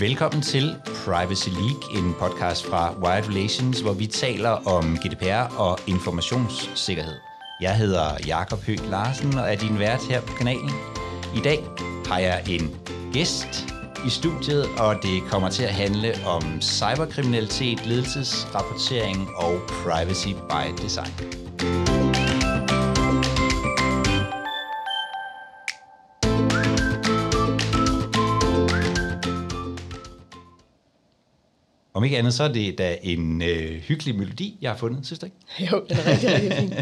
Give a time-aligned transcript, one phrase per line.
[0.00, 0.74] Velkommen til
[1.04, 7.14] Privacy League, en podcast fra Wired Relations, hvor vi taler om GDPR og informationssikkerhed.
[7.60, 10.70] Jeg hedder Jakob Høgh Larsen og er din vært her på kanalen.
[11.36, 11.64] I dag
[12.06, 12.76] har jeg en
[13.12, 13.66] gæst
[14.06, 21.47] i studiet, og det kommer til at handle om cyberkriminalitet, ledelsesrapportering og privacy by design.
[31.98, 35.18] Om ikke andet, så er det da en øh, hyggelig melodi, jeg har fundet, synes
[35.18, 35.36] du ikke?
[35.72, 36.74] Jo, den er rigtig, rigtig fin.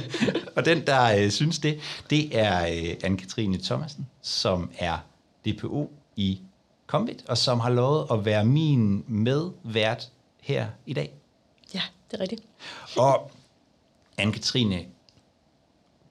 [0.56, 4.98] og den, der øh, synes det, det er øh, Anne-Katrine Thomasen, som er
[5.46, 6.40] DPO i
[6.86, 10.08] Kombit, og som har lovet at være min medvært
[10.42, 11.12] her i dag.
[11.74, 12.42] Ja, det er rigtigt.
[12.96, 13.30] Og
[14.20, 14.86] Anne-Katrine,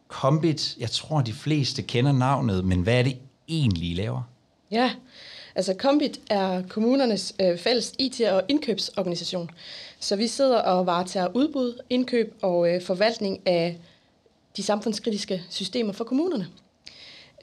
[0.07, 4.21] Kombit, jeg tror, de fleste kender navnet, men hvad er det egentlig, I laver?
[4.71, 4.91] Ja,
[5.55, 9.49] Altså Kombit er kommunernes øh, fælles IT- og indkøbsorganisation.
[9.99, 13.77] Så vi sidder og varetager udbud, indkøb og øh, forvaltning af
[14.57, 16.47] de samfundskritiske systemer for kommunerne.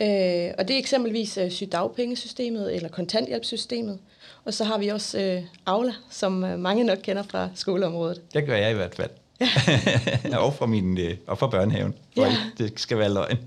[0.00, 3.98] Øh, og det er eksempelvis øh, sygdagpengesystemet eller kontanthjælpssystemet.
[4.44, 8.22] Og så har vi også øh, Aula, som øh, mange nok kender fra skoleområdet.
[8.34, 9.10] Det gør jeg i hvert fald.
[9.40, 10.38] Ja.
[10.44, 12.36] og, fra min, øh, og fra børnehaven, hvor ja.
[12.58, 13.38] det skal være løgn.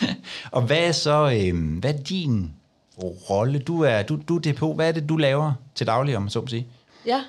[0.56, 2.50] og hvad er så øh, hvad er din
[3.02, 3.58] rolle?
[3.58, 4.72] Du er, du, du er DPO.
[4.72, 6.66] Hvad er det, du laver til daglig, om så må sige?
[7.06, 7.22] Ja,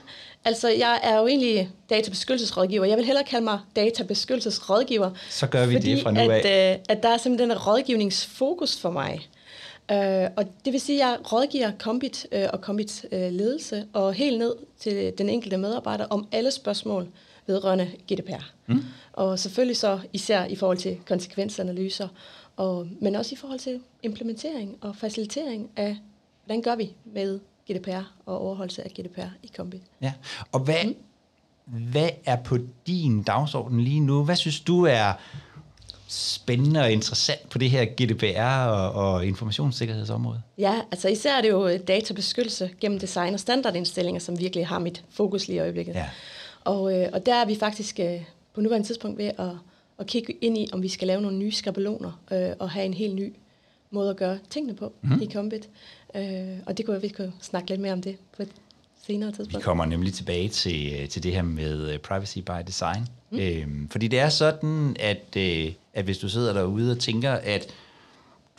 [0.45, 2.85] altså jeg er jo egentlig databeskyttelsesrådgiver.
[2.85, 5.11] Jeg vil hellere kalde mig databeskyttelsesrådgiver.
[5.29, 6.25] Så gør vi fordi det fra nu af.
[6.25, 9.29] At, øh, at der er simpelthen en rådgivningsfokus for mig.
[9.91, 9.97] Uh,
[10.37, 14.39] og det vil sige, at jeg rådgiver Kombit uh, og Kombits uh, ledelse og helt
[14.39, 17.07] ned til den enkelte medarbejder om alle spørgsmål
[17.47, 18.51] vedrørende GDPR.
[18.67, 18.83] Mm.
[19.13, 22.07] Og selvfølgelig så især i forhold til konsekvensanalyser
[22.57, 25.97] og, men også i forhold til implementering og facilitering af,
[26.45, 27.39] hvordan gør vi med
[27.71, 29.81] GDPR og overholdelse af GDPR i Kombi.
[30.01, 30.13] Ja,
[30.51, 30.95] og hvad, mm.
[31.65, 32.57] hvad er på
[32.87, 34.23] din dagsorden lige nu?
[34.23, 35.13] Hvad synes du er
[36.07, 40.41] spændende og interessant på det her GDPR og, og informationssikkerhedsområde?
[40.57, 45.03] Ja, altså især er det jo databeskyttelse gennem design og standardindstillinger, som virkelig har mit
[45.09, 45.93] fokus lige i øjeblikket.
[45.93, 46.09] Ja.
[46.63, 48.23] Og, øh, og der er vi faktisk øh,
[48.53, 49.55] på nuværende tidspunkt ved at
[50.01, 52.93] at kigge ind i, om vi skal lave nogle nye skabeloner øh, og have en
[52.93, 53.33] helt ny
[53.91, 55.21] måde at gøre tingene på mm.
[55.21, 55.69] i Combit.
[56.15, 56.23] Øh,
[56.65, 58.49] og det kunne jeg, vi kunne snakke lidt mere om det på et
[59.07, 59.55] senere tidspunkt.
[59.55, 63.07] Vi kommer nemlig tilbage til, øh, til det her med uh, privacy by design.
[63.29, 63.39] Mm.
[63.39, 67.67] Øhm, fordi det er sådan, at, øh, at hvis du sidder derude og tænker, at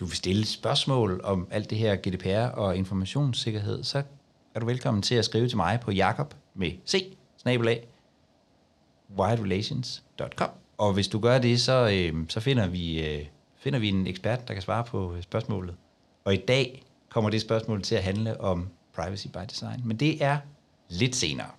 [0.00, 4.02] du vil stille spørgsmål om alt det her GDPR og informationssikkerhed, så
[4.54, 7.06] er du velkommen til at skrive til mig på jakob med c,
[7.42, 7.86] snabelag,
[9.18, 10.50] wiredrelations.com.
[10.78, 14.48] Og hvis du gør det, så, øh, så finder, vi, øh, finder vi en ekspert,
[14.48, 15.74] der kan svare på øh, spørgsmålet.
[16.24, 19.80] Og i dag kommer det spørgsmål til at handle om privacy by design.
[19.84, 20.38] Men det er
[20.88, 21.50] lidt senere.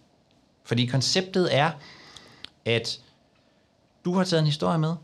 [0.64, 1.72] Fordi konceptet er,
[2.66, 3.00] at
[4.06, 4.96] du har taget en historie med.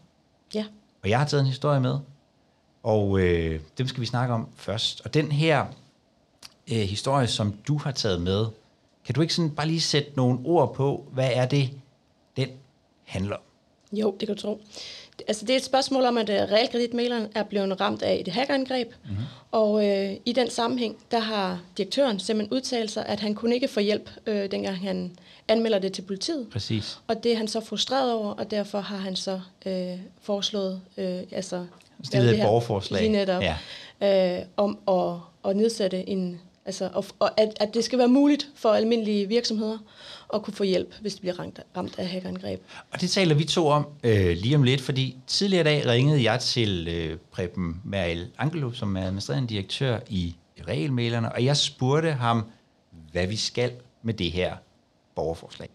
[0.53, 0.65] Ja.
[1.03, 1.97] Og jeg har taget en historie med.
[2.83, 5.01] Og øh, dem skal vi snakke om først.
[5.05, 5.65] Og den her
[6.71, 8.45] øh, historie, som du har taget med,
[9.05, 11.69] kan du ikke sådan bare lige sætte nogle ord på, hvad er det,
[12.37, 12.49] den
[13.03, 13.41] handler om?
[13.91, 14.61] Jo, det kan du tro.
[15.27, 18.91] Altså, det er et spørgsmål om, at uh, realkreditmaleren er blevet ramt af et hackerangreb,
[19.03, 19.23] mm-hmm.
[19.51, 19.83] og uh,
[20.25, 24.09] i den sammenhæng, der har direktøren simpelthen udtalt sig, at han kunne ikke få hjælp,
[24.27, 25.17] uh, dengang han
[25.47, 26.47] anmelder det til politiet.
[26.51, 26.99] Præcis.
[27.07, 29.71] Og det er han så frustreret over, og derfor har han så uh,
[30.21, 31.65] foreslået, uh, altså...
[32.03, 33.01] Stillet et borgerforslag.
[33.01, 33.43] Lige netop,
[34.01, 34.39] ja.
[34.39, 35.19] uh, om at,
[35.49, 36.41] at nedsætte en...
[36.65, 39.77] Altså, og, og at, at det skal være muligt for almindelige virksomheder
[40.29, 42.61] og kunne få hjælp, hvis de bliver ramt, ramt af hackerangreb.
[42.91, 46.23] Og det taler vi to om øh, lige om lidt, fordi tidligere i dag ringede
[46.23, 50.35] jeg til øh, Preben Meril Angelo, som er administrerende direktør i
[50.67, 52.43] Regelmælerne, og jeg spurgte ham,
[53.11, 53.71] hvad vi skal
[54.03, 54.57] med det her
[55.15, 55.69] borgerforslag.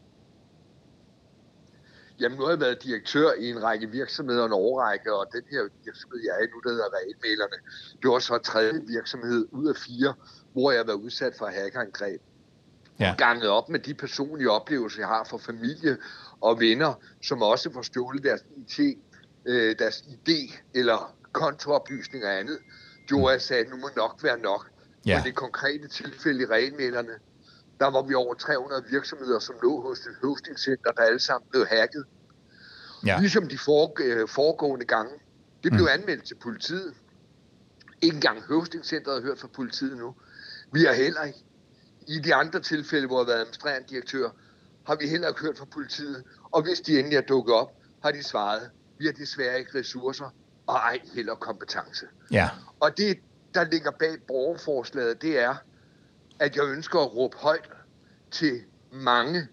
[2.20, 5.62] Jamen, nu har jeg været direktør i en række virksomheder en årrække, og den her
[5.84, 7.58] virksomhed, jeg er i nu, der hedder Realmælerne,
[8.02, 10.14] det var så tredje virksomhed ud af fire,
[10.52, 12.20] hvor jeg har været udsat for hackerangreb
[13.00, 13.14] ja.
[13.18, 15.96] ganget op med de personlige oplevelser, jeg har for familie
[16.40, 18.98] og venner, som også får stjålet deres IT,
[19.46, 22.58] øh, deres ID eller kontooplysninger og andet,
[23.06, 24.70] gjorde, jeg sagde, at nu må nok være nok.
[25.06, 25.18] Ja.
[25.18, 27.12] Og det konkrete tilfælde i regelmælderne,
[27.80, 31.66] der var vi over 300 virksomheder, som lå hos et hostingcenter, der alle sammen blev
[31.66, 32.04] hacket.
[33.06, 33.18] Ja.
[33.20, 33.58] Ligesom de
[34.00, 35.12] øh, foregående gange.
[35.64, 36.00] Det blev mm.
[36.00, 36.94] anmeldt til politiet.
[38.02, 40.14] Ikke engang hostingcenteret har hørt fra politiet nu.
[40.72, 41.38] Vi har heller ikke
[42.08, 44.30] i de andre tilfælde, hvor jeg har været administrerende direktør,
[44.86, 46.24] har vi heller ikke hørt fra politiet.
[46.52, 47.72] Og hvis de endelig er dukket op,
[48.02, 50.34] har de svaret, vi har desværre ikke ressourcer
[50.66, 52.06] og ej heller kompetence.
[52.30, 52.50] Ja.
[52.80, 53.18] Og det,
[53.54, 55.54] der ligger bag borgerforslaget, det er,
[56.38, 57.70] at jeg ønsker at råbe højt
[58.30, 58.62] til
[58.92, 59.48] mange,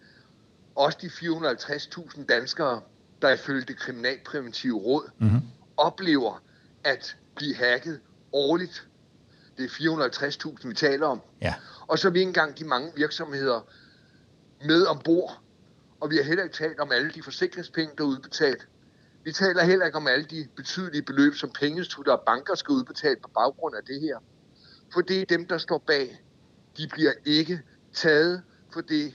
[0.75, 2.81] også de 450.000 danskere,
[3.21, 5.41] der ifølge det kriminalpræventive råd mm-hmm.
[5.77, 6.43] oplever
[6.83, 7.99] at blive hacket
[8.33, 8.87] årligt.
[9.57, 11.21] Det er 450.000, vi taler om.
[11.41, 11.53] Ja.
[11.91, 13.61] Og så er vi ikke engang de mange virksomheder
[14.65, 15.41] med ombord.
[15.99, 18.67] Og vi har heller ikke talt om alle de forsikringspenge, der er udbetalt.
[19.23, 23.15] Vi taler heller ikke om alle de betydelige beløb, som pengeinstitutter og banker skal udbetale
[23.23, 24.17] på baggrund af det her.
[24.93, 26.23] For det er dem, der står bag.
[26.77, 27.61] De bliver ikke
[27.93, 28.43] taget
[28.73, 29.13] for, det,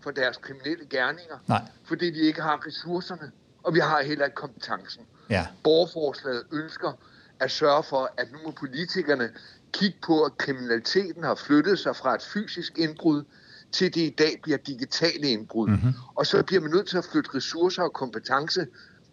[0.00, 1.38] for deres kriminelle gerninger.
[1.48, 1.62] Nej.
[1.84, 3.32] Fordi vi ikke har ressourcerne,
[3.62, 5.06] og vi har heller ikke kompetencen.
[5.30, 5.46] Ja.
[5.64, 6.92] Borgerforslaget ønsker
[7.40, 9.30] at sørge for, at nu må politikerne
[9.72, 13.24] kigge på, at kriminaliteten har flyttet sig fra et fysisk indbrud
[13.72, 15.68] til det i dag bliver digitale indbrud.
[15.68, 15.92] Mm-hmm.
[16.14, 18.66] Og så bliver man nødt til at flytte ressourcer og kompetence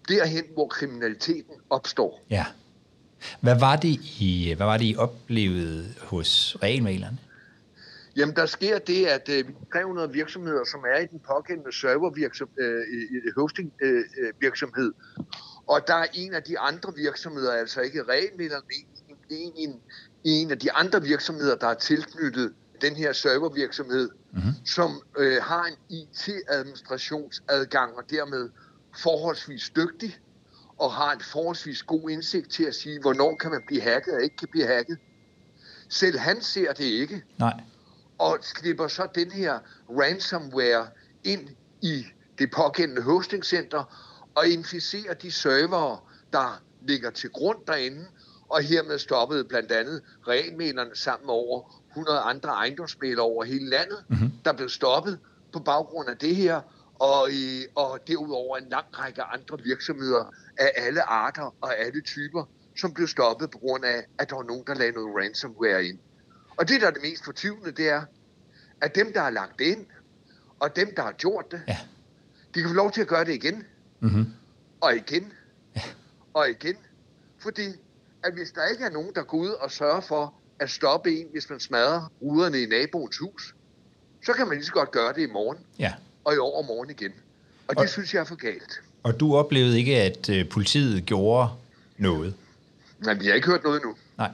[0.08, 2.26] derhen, hvor kriminaliteten opstår.
[2.30, 2.46] Ja.
[3.42, 7.18] Hvad var det, I, hvad var det, I oplevede hos regelmalerne?
[8.16, 13.34] Jamen, der sker det, at øh, 300 virksomheder, som er i den pågældende servervirksomhed, øh,
[13.38, 14.04] hosting øh,
[14.40, 14.92] virksomhed,
[15.68, 19.82] og der er en af de andre virksomheder, altså ikke regelmalerne, en, en, en
[20.26, 24.52] af de andre virksomheder, der er tilknyttet den her servervirksomhed, mm-hmm.
[24.66, 28.50] som øh, har en IT-administrationsadgang og dermed
[28.98, 30.18] forholdsvis dygtig
[30.78, 34.24] og har en forholdsvis god indsigt til at sige, hvornår kan man blive hacket og
[34.24, 34.98] ikke kan blive hacket.
[35.90, 37.24] Selv han ser det ikke.
[37.40, 37.62] Nej.
[38.18, 40.88] Og slipper så den her ransomware
[41.24, 41.50] ind
[41.82, 42.06] i
[42.40, 43.84] det pågældende hostingcenter
[44.36, 46.00] og inficerer de servere,
[46.34, 48.06] der ligger til grund derinde,
[48.50, 54.06] og hermed stoppede blandt andet regelmælerne sammen med over 100 andre ejendomsmælere over hele landet,
[54.10, 54.32] mm-hmm.
[54.46, 55.20] der blev stoppet
[55.54, 56.62] på baggrund af det her,
[57.00, 62.44] og, i, og derudover en lang række andre virksomheder af alle arter og alle typer,
[62.78, 66.00] som blev stoppet på grund af, at der var nogen, der lagde noget ransomware ind.
[66.58, 68.04] Og det, der er det mest fortvivlende, det er,
[68.82, 69.86] at dem, der har lagt det ind,
[70.60, 71.78] og dem, der har gjort det, ja.
[72.56, 73.64] de kan få lov til at gøre det igen.
[74.00, 74.26] Mm-hmm.
[74.82, 75.34] Og igen.
[75.76, 75.82] Ja.
[76.34, 76.76] Og igen.
[77.40, 77.64] Fordi
[78.24, 81.28] at hvis der ikke er nogen, der går ud og sørger for at stoppe en,
[81.32, 83.56] hvis man smadrer ruderne i naboens hus,
[84.26, 85.58] så kan man lige så godt gøre det i morgen.
[85.80, 85.94] Ja.
[86.24, 87.12] Og i overmorgen igen.
[87.68, 88.82] Og det og, synes jeg er for galt.
[89.04, 91.50] Og du oplevede ikke, at uh, politiet gjorde
[91.98, 92.36] noget?
[93.00, 93.96] Nej, vi har ikke hørt noget nu.
[94.18, 94.32] Nej.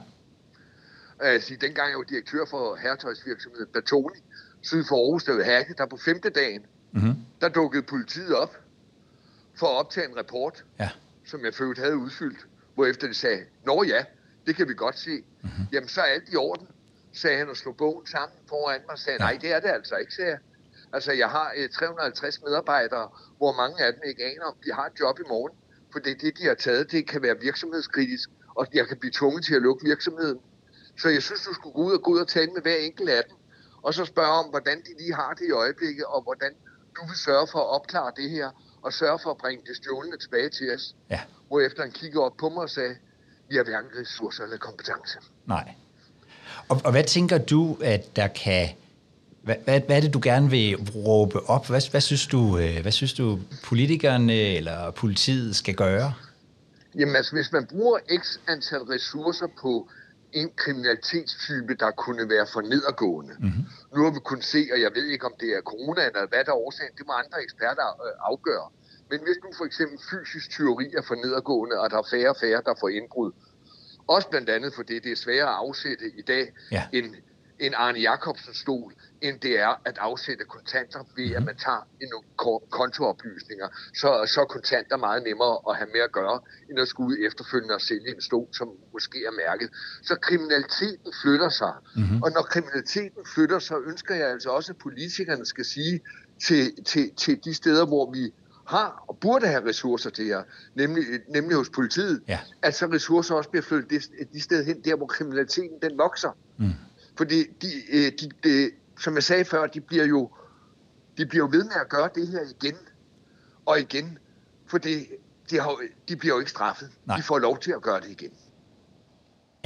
[1.20, 4.18] Altså, dengang jeg var direktør for herretøjsvirksomheden Batoni,
[4.62, 6.62] syd for Aarhus, der hacket, der på femte dagen,
[6.92, 7.14] mm-hmm.
[7.40, 8.56] der dukkede politiet op
[9.54, 10.88] for at optage en rapport, ja.
[11.26, 12.46] som jeg følte havde udfyldt,
[12.76, 14.04] hvorefter de sagde, nå ja,
[14.46, 15.10] det kan vi godt se.
[15.42, 15.66] Mm-hmm.
[15.72, 16.68] Jamen, så er alt i orden,
[17.12, 19.96] sagde han og slog bogen sammen foran mig og sagde, nej, det er det altså
[19.96, 20.38] ikke, sagde jeg.
[20.92, 24.86] Altså, jeg har eh, 350 medarbejdere, hvor mange af dem ikke aner, om de har
[24.86, 25.52] et job i morgen.
[25.92, 29.44] For det, det, de har taget, det kan være virksomhedskritisk, og jeg kan blive tvunget
[29.44, 30.40] til at lukke virksomheden.
[30.98, 33.08] Så jeg synes, du skulle gå ud og gå ud og tale med hver enkelt
[33.08, 33.36] af dem,
[33.82, 36.52] og så spørge om, hvordan de lige har det i øjeblikket, og hvordan
[36.96, 38.50] du vil sørge for at opklare det her,
[38.82, 40.94] og sørge for at bringe det stjålende tilbage til os.
[41.10, 41.20] Ja.
[41.48, 42.94] Hvorefter han kiggede op på mig og sagde,
[43.50, 45.18] vi har hverken ressourcer eller kompetence.
[45.46, 45.74] Nej.
[46.68, 48.68] Og, og hvad tænker du, at der kan...
[49.42, 51.68] Hvad, hvad, hvad er det, du gerne vil råbe op?
[51.68, 56.14] Hvad, hvad, synes du, øh, hvad synes du, politikerne eller politiet skal gøre?
[56.98, 59.88] Jamen altså, hvis man bruger x antal ressourcer på
[60.32, 63.34] en kriminalitetstype, der kunne være for nedadgående.
[63.38, 63.64] Mm-hmm.
[63.94, 66.44] Nu har vi kunnet se, og jeg ved ikke, om det er corona eller hvad
[66.46, 68.68] der er årsagen, det må andre eksperter øh, afgøre.
[69.10, 72.36] Men hvis nu for eksempel fysisk tyveri er for nedadgående, og der er færre og
[72.40, 73.32] færre, der får indbrud,
[74.08, 76.84] også blandt andet fordi det er sværere at afsætte i dag ja.
[76.92, 77.14] end,
[77.58, 82.60] end Arne Jacobsens stol, end det er at afsætte kontanter ved, at man tager nogle
[82.70, 83.68] kontooplysninger.
[83.94, 87.26] Så, så er kontanter meget nemmere at have med at gøre, end at skulle ud
[87.26, 89.70] efterfølgende og sælge en stol, som måske er mærket.
[90.02, 91.74] Så kriminaliteten flytter sig.
[91.96, 92.22] Mm-hmm.
[92.22, 96.00] Og når kriminaliteten flytter sig, ønsker jeg altså også, at politikerne skal sige
[96.46, 98.32] til, til, til de steder, hvor vi
[98.66, 100.42] har og burde have ressourcer til her,
[100.74, 102.38] nemlig, nemlig hos politiet, ja.
[102.62, 106.36] at så ressourcer også bliver flyttet de, de steder hen, der hvor kriminaliteten den vokser.
[106.56, 106.70] Mm.
[107.16, 110.30] Fordi de, øh, de, de, som jeg sagde før, de bliver jo
[111.18, 112.76] de bliver jo ved med at gøre det her igen
[113.66, 114.18] og igen,
[114.66, 115.06] for det,
[115.50, 115.76] de, har,
[116.08, 116.90] de bliver jo ikke straffet.
[117.04, 117.16] Nej.
[117.16, 118.30] De får lov til at gøre det igen.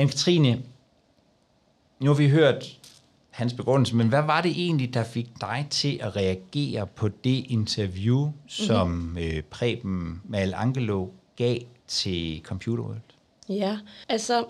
[0.00, 0.58] Anne-Katrine,
[2.00, 2.79] nu har vi hørt
[3.40, 7.44] hans begrundelse, men hvad var det egentlig, der fik dig til at reagere på det
[7.48, 9.18] interview, som mm-hmm.
[9.18, 11.06] øh, Preben Mal Angelo
[11.36, 13.00] gav til Computer World?
[13.48, 13.78] Ja,
[14.08, 14.44] altså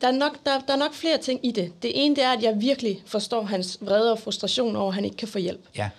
[0.00, 1.82] der er, nok, der, der er nok flere ting i det.
[1.82, 5.04] Det ene det er, at jeg virkelig forstår hans vrede og frustration over, at han
[5.04, 5.68] ikke kan få hjælp.
[5.76, 5.90] Ja.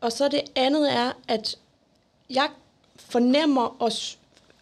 [0.00, 1.56] Og så det andet er, at
[2.30, 2.48] jeg
[2.96, 3.92] fornemmer og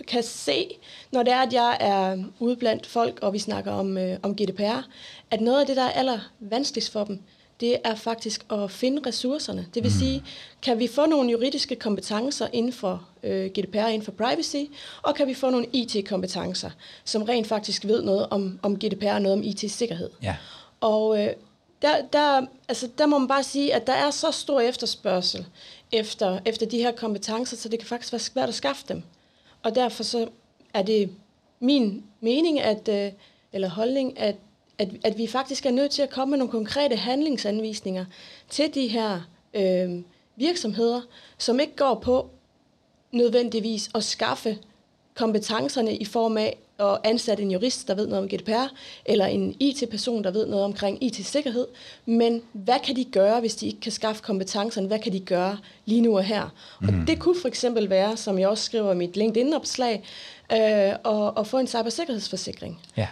[0.09, 0.69] kan se,
[1.13, 4.37] når det er, at jeg er ude blandt folk, og vi snakker om, øh, om
[4.37, 4.89] GDPR,
[5.31, 7.23] at noget af det, der er aller vanskeligst for dem,
[7.61, 9.67] det er faktisk at finde ressourcerne.
[9.75, 9.99] Det vil mm.
[9.99, 10.25] sige,
[10.63, 14.73] kan vi få nogle juridiske kompetencer inden for øh, GDPR, inden for privacy,
[15.03, 16.71] og kan vi få nogle IT-kompetencer,
[17.05, 20.11] som rent faktisk ved noget om, om GDPR og noget om IT-sikkerhed.
[20.23, 20.37] Ja.
[20.81, 21.31] Og øh,
[21.83, 25.47] der, der, altså, der må man bare sige, at der er så stor efterspørgsel
[25.93, 29.03] efter, efter de her kompetencer, så det kan faktisk være svært at skaffe dem.
[29.63, 30.29] Og derfor så
[30.75, 31.11] er det
[31.61, 33.13] min mening, at, øh,
[33.53, 34.37] eller holdning, at,
[34.79, 38.05] at, at vi faktisk er nødt til at komme med nogle konkrete handlingsanvisninger
[38.49, 39.21] til de her
[39.55, 40.03] øh,
[40.37, 41.01] virksomheder,
[41.39, 42.31] som ikke går på
[43.13, 44.59] nødvendigvis at skaffe
[45.15, 48.75] kompetencerne i form af at ansætte en jurist, der ved noget om GDPR,
[49.07, 51.67] eller en IT-person, der ved noget omkring IT-sikkerhed.
[52.07, 54.87] Men hvad kan de gøre, hvis de ikke kan skaffe kompetencerne?
[54.87, 56.55] Hvad kan de gøre lige nu og her?
[56.81, 56.89] Mm.
[56.89, 60.05] Og det kunne for eksempel være, som jeg også skriver i mit LinkedIn-opslag,
[60.53, 62.81] øh, at, at få en cybersikkerhedsforsikring.
[62.97, 63.09] Ja.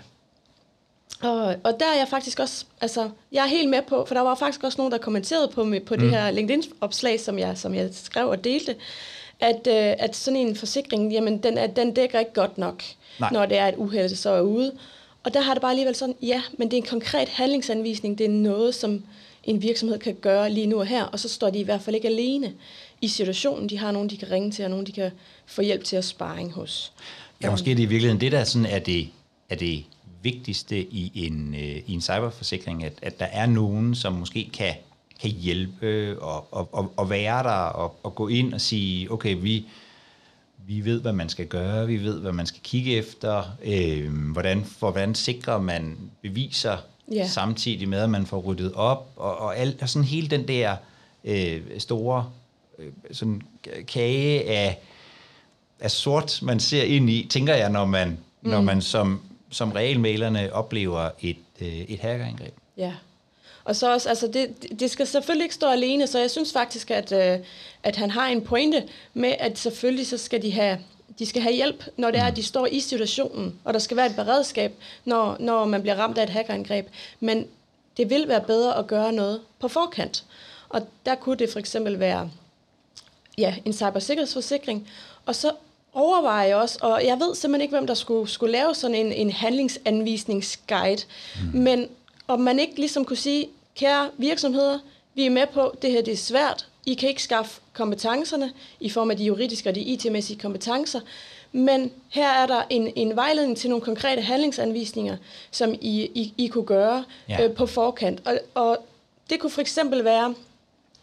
[1.22, 4.22] Og, og der er jeg faktisk også, altså, jeg er helt med på, for der
[4.22, 6.00] var faktisk også nogen, der kommenterede på, på mm.
[6.00, 8.76] det her LinkedIn-opslag, som jeg, som jeg skrev og delte,
[9.40, 12.82] at, øh, at sådan en forsikring, jamen, den, er, den dækker ikke godt nok,
[13.18, 13.30] Nej.
[13.32, 14.72] når det er et uheld, så er ude.
[15.24, 18.26] Og der har det bare alligevel sådan, ja, men det er en konkret handlingsanvisning, det
[18.26, 19.04] er noget, som
[19.44, 21.96] en virksomhed kan gøre lige nu og her, og så står de i hvert fald
[21.96, 22.52] ikke alene
[23.00, 23.68] i situationen.
[23.68, 25.10] De har nogen, de kan ringe til, og nogen, de kan
[25.46, 26.92] få hjælp til at sparring hos.
[27.42, 29.08] Ja, måske er det i virkeligheden det, der sådan er det,
[29.50, 29.84] er det
[30.22, 34.74] vigtigste i en, øh, i en cyberforsikring, at, at der er nogen, som måske kan,
[35.20, 39.36] kan hjælpe og, og, og, og være der og, og gå ind og sige, okay,
[39.40, 39.66] vi,
[40.66, 44.64] vi ved, hvad man skal gøre, vi ved, hvad man skal kigge efter, øh, hvordan,
[44.64, 46.76] for, hvordan sikrer man beviser
[47.12, 47.26] ja.
[47.26, 50.76] samtidig med, at man får ryddet op, og, og, alt, og sådan hele den der
[51.24, 52.30] øh, store
[52.78, 53.42] øh, sådan
[53.88, 54.78] kage af,
[55.80, 58.08] af sort, man ser ind i, tænker jeg, når man,
[58.42, 58.50] mm.
[58.50, 62.54] når man som som regelmalerne oplever et, øh, et hackerangreb.
[62.76, 62.92] Ja.
[63.70, 66.90] Og så også, altså det, det skal selvfølgelig ikke stå alene, så jeg synes faktisk,
[66.90, 67.38] at, øh,
[67.82, 70.78] at han har en pointe med, at selvfølgelig så skal de have,
[71.18, 73.96] de skal have hjælp, når det er, at de står i situationen, og der skal
[73.96, 74.74] være et beredskab,
[75.04, 76.88] når, når man bliver ramt af et hackerangreb.
[77.20, 77.46] Men
[77.96, 80.24] det vil være bedre at gøre noget på forkant.
[80.68, 82.30] Og der kunne det for eksempel være
[83.38, 84.88] ja, en cybersikkerhedsforsikring,
[85.26, 85.52] og så
[85.92, 89.30] overveje også, og jeg ved simpelthen ikke, hvem der skulle, skulle lave sådan en, en
[89.30, 91.02] handlingsanvisningsguide,
[91.52, 91.58] mm.
[91.58, 91.88] men
[92.30, 94.78] om man ikke ligesom kunne sige, kære virksomheder,
[95.14, 98.90] vi er med på, det her det er svært, I kan ikke skaffe kompetencerne i
[98.90, 101.00] form af de juridiske og de IT-mæssige kompetencer,
[101.52, 105.16] men her er der en, en vejledning til nogle konkrete handlingsanvisninger,
[105.50, 107.44] som I, I, I kunne gøre ja.
[107.44, 108.26] øh, på forkant.
[108.26, 108.78] Og, og
[109.30, 110.34] det kunne for eksempel være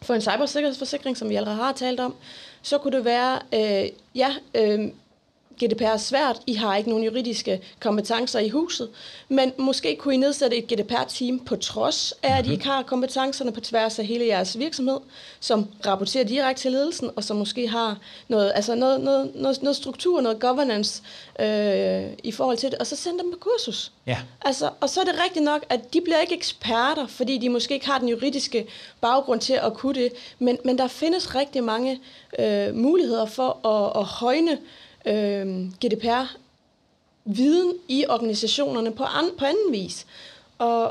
[0.02, 2.14] for en cybersikkerhedsforsikring, som vi allerede har talt om,
[2.62, 4.88] så kunne det være, øh, ja, øh,
[5.64, 8.88] GDPR er svært, I har ikke nogen juridiske kompetencer i huset,
[9.28, 13.52] men måske kunne I nedsætte et GDPR-team på trods af, at I ikke har kompetencerne
[13.52, 14.98] på tværs af hele jeres virksomhed,
[15.40, 17.98] som rapporterer direkte til ledelsen, og som måske har
[18.28, 21.02] noget, altså noget, noget, noget, noget struktur, noget governance
[21.40, 23.92] øh, i forhold til det, og så sende dem på kursus.
[24.06, 24.18] Ja.
[24.42, 27.74] Altså, og så er det rigtigt nok, at de bliver ikke eksperter, fordi de måske
[27.74, 28.66] ikke har den juridiske
[29.00, 32.00] baggrund til at kunne det, men, men der findes rigtig mange
[32.38, 34.58] øh, muligheder for at, at højne
[35.08, 40.06] øh, GDPR-viden i organisationerne på, an, på anden vis.
[40.58, 40.82] Og,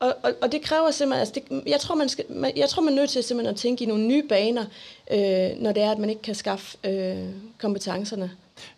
[0.00, 2.82] og, og, og det kræver simpelthen, altså det, jeg, tror, man skal, man, jeg tror,
[2.82, 4.64] man er nødt til simpelthen at tænke i nogle nye baner,
[5.10, 7.28] øh, når det er, at man ikke kan skaffe øh,
[7.58, 8.30] kompetencerne.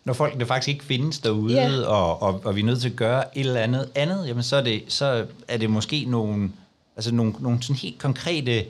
[0.03, 1.87] Når folk det faktisk ikke findes derude, yeah.
[1.87, 4.55] og, og, og vi er nødt til at gøre et eller andet andet, jamen så
[4.55, 6.51] er det, så er det måske nogle,
[6.95, 8.65] altså nogle, nogle sådan helt konkrete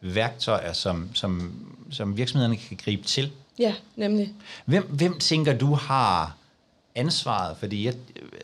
[0.00, 1.52] værktøjer, som, som,
[1.90, 3.30] som virksomhederne kan gribe til.
[3.60, 4.32] Ja, nemlig.
[4.64, 6.36] Hvem, hvem tænker du har
[6.94, 7.56] ansvaret?
[7.56, 7.94] Fordi jeg,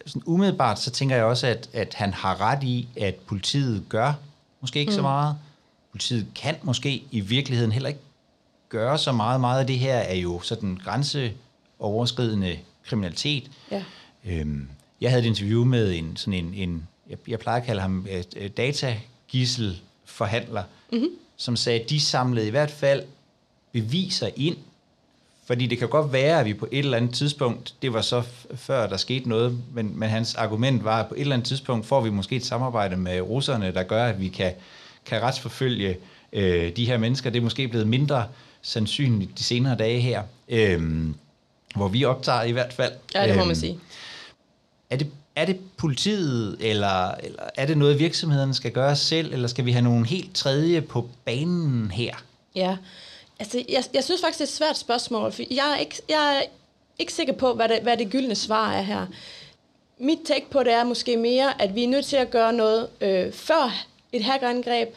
[0.07, 4.13] sådan umiddelbart så tænker jeg også, at, at han har ret i, at politiet gør
[4.61, 4.97] måske ikke mm.
[4.97, 5.37] så meget.
[5.91, 8.01] Politiet kan måske i virkeligheden heller ikke
[8.69, 9.41] gøre så meget.
[9.41, 13.51] Meget af det her er jo sådan grænseoverskridende kriminalitet.
[13.71, 13.85] Ja.
[14.25, 14.69] Øhm,
[15.01, 18.07] jeg havde et interview med en, sådan en, en jeg, jeg plejer at kalde ham
[18.11, 21.09] et, datagisselforhandler, mm-hmm.
[21.37, 23.05] som sagde, at de samlede i hvert fald
[23.73, 24.57] beviser ind
[25.47, 28.23] fordi det kan godt være, at vi på et eller andet tidspunkt, det var så
[28.55, 31.87] før der skete noget, men, men hans argument var, at på et eller andet tidspunkt
[31.87, 34.53] får vi måske et samarbejde med russerne, der gør, at vi kan,
[35.07, 35.97] kan retsforfølge
[36.33, 37.31] øh, de her mennesker.
[37.31, 38.25] Det er måske blevet mindre
[38.63, 41.05] sandsynligt de senere dage her, øh,
[41.75, 42.93] hvor vi optager i hvert fald.
[43.15, 43.79] Ja, det må man øh, sige.
[44.91, 49.49] Er det, er det politiet, eller, eller er det noget, virksomhederne skal gøre selv, eller
[49.49, 52.15] skal vi have nogen helt tredje på banen her?
[52.55, 52.77] Ja,
[53.39, 56.37] Altså, jeg, jeg synes faktisk, det er et svært spørgsmål, for jeg er ikke, jeg
[56.37, 56.43] er
[56.99, 59.07] ikke sikker på, hvad det, hvad det gyldne svar er her.
[59.99, 62.89] Mit take på det er måske mere, at vi er nødt til at gøre noget
[63.01, 64.95] øh, før et hackerangreb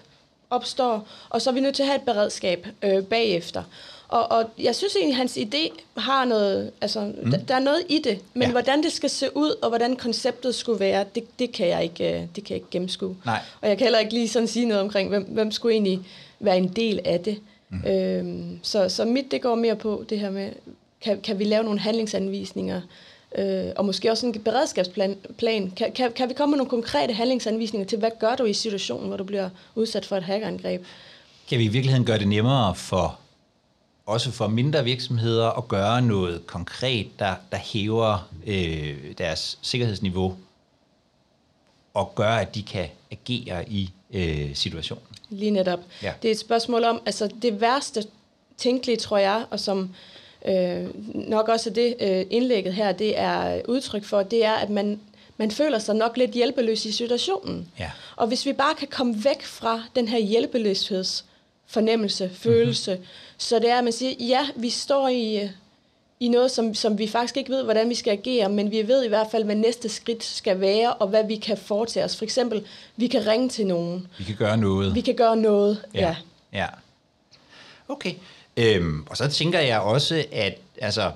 [0.49, 3.63] opstår, og så er vi nødt til at have et beredskab øh, bagefter.
[4.07, 7.31] Og, og jeg synes egentlig, at hans idé har noget, altså, mm.
[7.31, 8.51] der, der er noget i det, men ja.
[8.51, 12.13] hvordan det skal se ud, og hvordan konceptet skulle være, det, det, kan, jeg ikke,
[12.13, 13.15] øh, det kan jeg ikke gennemskue.
[13.25, 13.39] Nej.
[13.61, 15.99] Og jeg kan heller ikke lige sådan sige noget omkring, hvem, hvem skulle egentlig
[16.39, 17.39] være en del af det.
[17.69, 17.85] Mm.
[17.87, 20.51] Øhm, så, så mit, det går mere på det her med,
[21.01, 22.81] kan, kan vi lave nogle handlingsanvisninger,
[23.37, 25.17] øh, og måske også en beredskabsplan.
[25.37, 25.71] Plan.
[25.71, 29.07] Kan, kan, kan vi komme med nogle konkrete handlingsanvisninger til, hvad gør du i situationen,
[29.07, 30.83] hvor du bliver udsat for et hackerangreb?
[31.49, 33.19] Kan vi i virkeligheden gøre det nemmere for
[34.09, 40.37] også for mindre virksomheder at gøre noget konkret, der, der hæver øh, deres sikkerhedsniveau
[41.93, 45.08] og gør, at de kan agere i øh, situationen.
[45.29, 45.79] Lige netop.
[46.03, 46.13] Ja.
[46.21, 48.03] Det er et spørgsmål om, altså det værste
[48.57, 49.95] tænkelige, tror jeg, og som
[50.45, 50.87] øh,
[51.29, 54.99] nok også er det øh, indlægget her, det er udtryk for, det er, at man,
[55.37, 57.71] man føler sig nok lidt hjælpeløs i situationen.
[57.79, 57.91] Ja.
[58.15, 61.25] Og hvis vi bare kan komme væk fra den her hjælpeløsheds
[61.67, 63.07] fornemmelse, følelse, mm-hmm.
[63.37, 65.49] så det er, at man siger, ja, vi står i,
[66.19, 69.05] i noget, som, som vi faktisk ikke ved, hvordan vi skal agere, men vi ved
[69.05, 72.17] i hvert fald, hvad næste skridt skal være, og hvad vi kan foretage os.
[72.17, 74.07] For eksempel, vi kan ringe til nogen.
[74.17, 74.95] Vi kan gøre noget.
[74.95, 75.99] Vi kan gøre noget, ja.
[75.99, 76.15] Ja,
[76.53, 76.67] ja.
[77.87, 78.13] Okay.
[78.57, 81.11] Øhm, og så tænker jeg også, at altså,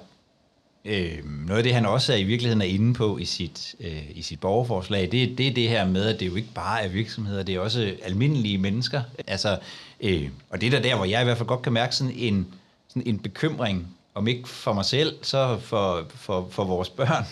[0.85, 4.03] øhm, noget af det, han også er i virkeligheden er inde på i sit, øh,
[4.15, 6.87] i sit borgerforslag, det, det er det her med, at det jo ikke bare er
[6.87, 9.01] virksomheder, det er også almindelige mennesker.
[9.27, 9.57] Altså,
[10.01, 12.13] øh, og det er der der, hvor jeg i hvert fald godt kan mærke sådan
[12.17, 12.47] en,
[12.89, 17.25] sådan en bekymring, om ikke for mig selv, så for, for, for vores børn.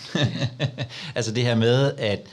[1.16, 2.26] altså det her med, at,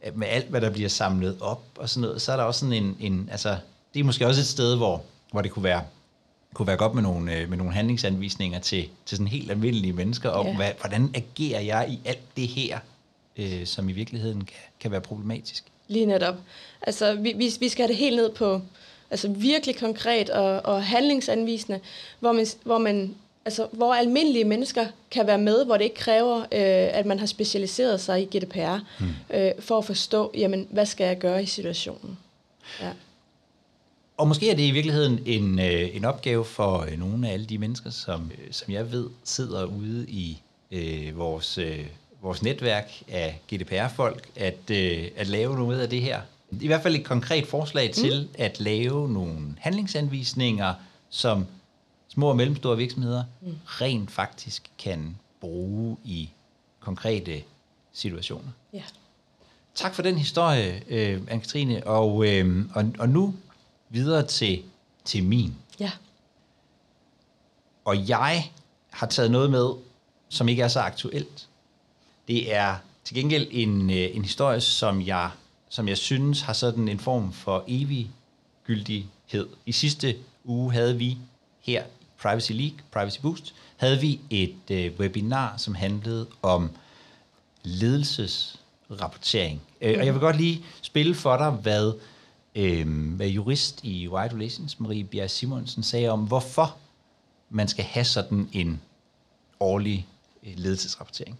[0.00, 2.60] at med alt, hvad der bliver samlet op og sådan noget, så er der også
[2.60, 3.56] sådan en, en altså,
[3.94, 5.82] det er måske også et sted, hvor, hvor det kunne være
[6.54, 10.30] kunne være godt med nogle, øh, med nogle handlingsanvisninger til, til sådan helt almindelige mennesker
[10.30, 10.56] om, ja.
[10.56, 12.78] hvad, hvordan agerer jeg i alt det her,
[13.36, 15.64] øh, som i virkeligheden kan, kan være problematisk.
[15.88, 16.34] Lige netop.
[16.82, 18.60] Altså, vi, vi, vi skal have det helt ned på
[19.10, 21.80] altså virkelig konkret og, og handlingsanvisende,
[22.20, 26.38] hvor man, hvor man altså, hvor almindelige mennesker kan være med, hvor det ikke kræver,
[26.40, 29.08] øh, at man har specialiseret sig i GDPR, hmm.
[29.34, 32.18] øh, for at forstå, jamen, hvad skal jeg gøre i situationen.
[32.80, 32.90] Ja.
[34.16, 37.46] Og måske er det i virkeligheden en, øh, en opgave for øh, nogle af alle
[37.46, 40.38] de mennesker, som, øh, som jeg ved sidder ude i
[40.70, 41.86] øh, vores, øh,
[42.22, 46.20] vores netværk af GDPR-folk, at, øh, at lave noget af det her.
[46.60, 47.92] I hvert fald et konkret forslag mm.
[47.92, 50.74] til at lave nogle handlingsanvisninger,
[51.10, 51.46] som
[52.12, 53.54] små og mellemstore virksomheder mm.
[53.66, 56.30] rent faktisk kan bruge i
[56.80, 57.42] konkrete
[57.92, 58.50] situationer.
[58.72, 58.82] Ja.
[59.74, 61.84] Tak for den historie, øh, Anne-Katrine.
[61.86, 63.34] Og, øh, og, og nu
[63.88, 64.62] videre til,
[65.04, 65.54] til min.
[65.80, 65.90] Ja.
[67.84, 68.50] Og jeg
[68.90, 69.70] har taget noget med,
[70.28, 71.48] som ikke er så aktuelt.
[72.28, 75.30] Det er til gengæld en, øh, en historie, som jeg,
[75.68, 78.10] som jeg synes har sådan en form for evig
[78.64, 79.48] gyldighed.
[79.66, 81.18] I sidste uge havde vi
[81.60, 81.84] her
[82.22, 86.70] Privacy League, Privacy Boost, havde vi et øh, webinar, som handlede om
[87.62, 89.62] ledelsesrapportering.
[89.80, 89.86] Mm.
[89.86, 91.92] Øh, og jeg vil godt lige spille for dig, hvad
[92.54, 96.76] øh, hvad jurist i White Relations, Marie Bjerg Simonsen, sagde om, hvorfor
[97.50, 98.82] man skal have sådan en
[99.60, 100.06] årlig
[100.42, 101.38] øh, ledelsesrapportering.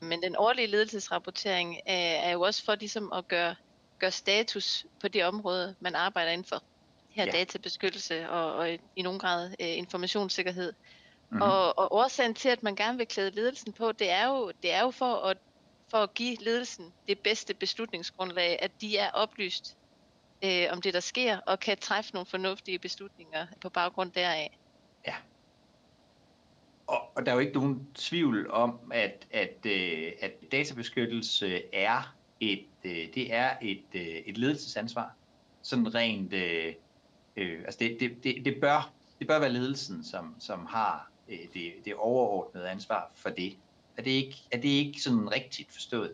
[0.00, 3.54] Men den årlige ledelsesrapportering er, er jo også for ligesom at gøre,
[3.98, 6.62] gøre status på det område, man arbejder inden for.
[7.20, 7.38] Her ja.
[7.38, 10.72] databeskyttelse og, og i nogen grad øh, informationssikkerhed.
[10.72, 11.42] Mm-hmm.
[11.42, 14.72] Og, og årsagen til, at man gerne vil klæde ledelsen på, det er jo, det
[14.72, 15.36] er jo for at
[15.90, 19.76] for at give ledelsen det bedste beslutningsgrundlag, at de er oplyst
[20.44, 24.58] øh, om det, der sker, og kan træffe nogle fornuftige beslutninger på baggrund deraf.
[25.06, 25.14] Ja.
[26.86, 32.14] Og, og der er jo ikke nogen tvivl om, at, at, øh, at databeskyttelse er
[32.40, 35.14] et, øh, det er et, øh, et ledelsesansvar.
[35.62, 36.74] Sådan rent, øh,
[37.40, 41.38] øh, altså det, det, det, det, bør, det bør være ledelsen, som, som har øh,
[41.54, 43.56] det, det overordnede ansvar for det.
[43.96, 46.12] Er det ikke, er det ikke sådan rigtigt forstået?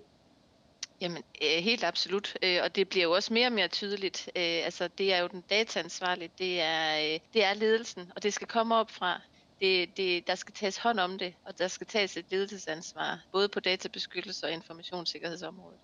[1.00, 2.36] Jamen, øh, helt absolut.
[2.42, 4.28] Øh, og det bliver jo også mere og mere tydeligt.
[4.36, 8.46] Øh, altså, det er jo den dataansvarlige, det er, det er ledelsen, og det skal
[8.46, 9.20] komme op fra.
[9.60, 13.48] Det, det, der skal tages hånd om det, og der skal tages et ledelsesansvar, både
[13.48, 15.78] på databeskyttelse og informationssikkerhedsområdet.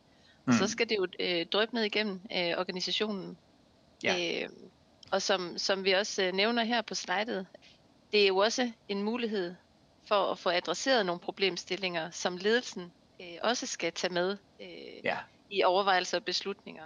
[0.44, 0.50] Mm.
[0.50, 0.68] Og så hmm.
[0.68, 3.36] skal det jo øh, drøbe ned igennem øh, organisationen.
[4.04, 4.42] Ja.
[4.44, 4.48] Øh,
[5.12, 7.46] og som, som vi også øh, nævner her på slidet,
[8.12, 9.54] det er jo også en mulighed
[10.08, 14.66] for at få adresseret nogle problemstillinger, som ledelsen øh, også skal tage med øh,
[15.04, 15.16] ja.
[15.50, 16.82] i overvejelser og beslutninger.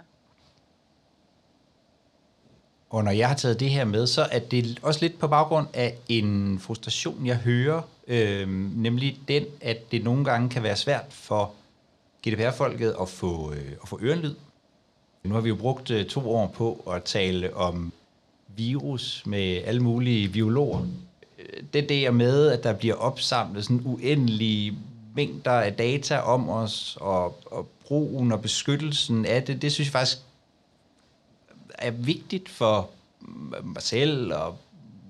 [2.89, 5.67] Og når jeg har taget det her med, så er det også lidt på baggrund
[5.73, 11.05] af en frustration, jeg hører, øh, nemlig den, at det nogle gange kan være svært
[11.09, 11.53] for
[12.27, 14.35] GDPR-folket at få, øh, at få ørenlyd.
[15.23, 17.93] Nu har vi jo brugt øh, to år på at tale om
[18.57, 20.85] virus med alle mulige biologer.
[21.73, 24.77] Det der med, at der bliver opsamlet sådan uendelige
[25.15, 29.91] mængder af data om os, og, og brugen og beskyttelsen af det, det synes jeg
[29.91, 30.17] faktisk
[31.69, 32.89] er vigtigt for
[33.63, 34.57] mig selv og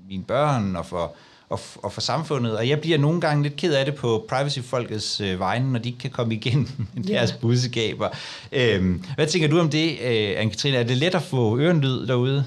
[0.10, 1.14] mine børn og for,
[1.50, 2.58] og, og for samfundet.
[2.58, 5.90] Og jeg bliver nogle gange lidt ked af det på privacy-folkets øh, vegne, når de
[5.90, 7.42] ikke kan komme igennem deres yeah.
[7.42, 8.10] budskaber.
[8.52, 10.76] Øhm, hvad tænker du om det, øh, Anne-Katrine?
[10.76, 12.46] Er det let at få ørenlyd derude?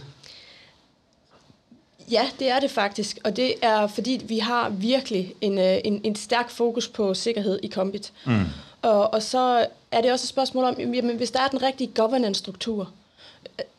[2.11, 6.01] Ja, det er det faktisk, og det er fordi, vi har virkelig en, øh, en,
[6.05, 8.13] en stærk fokus på sikkerhed i Kombit.
[8.27, 8.45] Mm.
[8.83, 11.91] Og, og så er det også et spørgsmål om, jamen, hvis der er den rigtige
[11.95, 12.91] governance-struktur,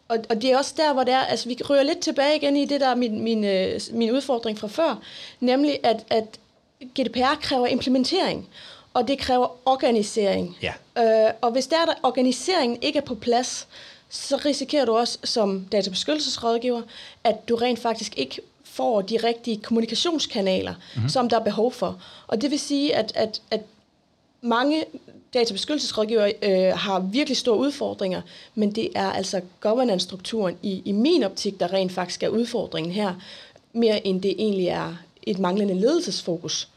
[0.08, 2.58] og, og det er også der, hvor det er, altså vi rører lidt tilbage igen
[2.58, 5.02] i det der min, min, øh, min udfordring fra før,
[5.40, 6.26] nemlig at, at
[7.00, 8.50] GDPR kræver implementering,
[8.94, 10.58] og det kræver organisering.
[10.62, 10.74] Ja.
[10.98, 13.68] Øh, og hvis der, der organiseringen ikke er på plads,
[14.12, 16.82] så risikerer du også som databeskyttelsesrådgiver,
[17.24, 21.10] at du rent faktisk ikke får de rigtige kommunikationskanaler, mm-hmm.
[21.10, 22.02] som der er behov for.
[22.28, 23.62] Og det vil sige, at, at, at
[24.42, 24.86] mange
[25.34, 28.22] databeskyttelsesrådgivere øh, har virkelig store udfordringer,
[28.56, 33.14] men det er altså governance-strukturen i, i min optik, der rent faktisk er udfordringen her,
[33.74, 36.68] mere end det egentlig er et manglende ledelsesfokus.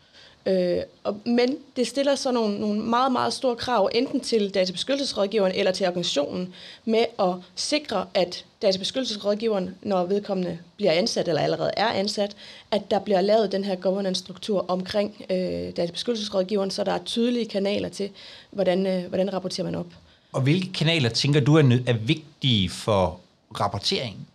[0.47, 5.53] Øh, og, men det stiller så nogle, nogle meget, meget store krav, enten til databeskyttelsesrådgiveren
[5.53, 6.55] eller til organisationen,
[6.85, 12.37] med at sikre, at databeskyttelsesrådgiveren, når vedkommende bliver ansat eller allerede er ansat,
[12.71, 15.37] at der bliver lavet den her governance-struktur omkring øh,
[15.77, 18.11] databeskyttelsesrådgiveren, så der er tydelige kanaler til,
[18.51, 19.87] hvordan, øh, hvordan rapporterer man op.
[20.33, 23.21] Og hvilke kanaler tænker du er, er vigtige for
[23.61, 24.27] rapporteringen?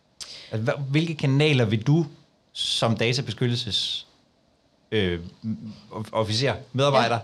[0.52, 2.06] Altså, hvilke kanaler vil du
[2.54, 4.08] som databeskyttelses
[4.92, 5.20] øh,
[6.12, 7.20] officer, medarbejder.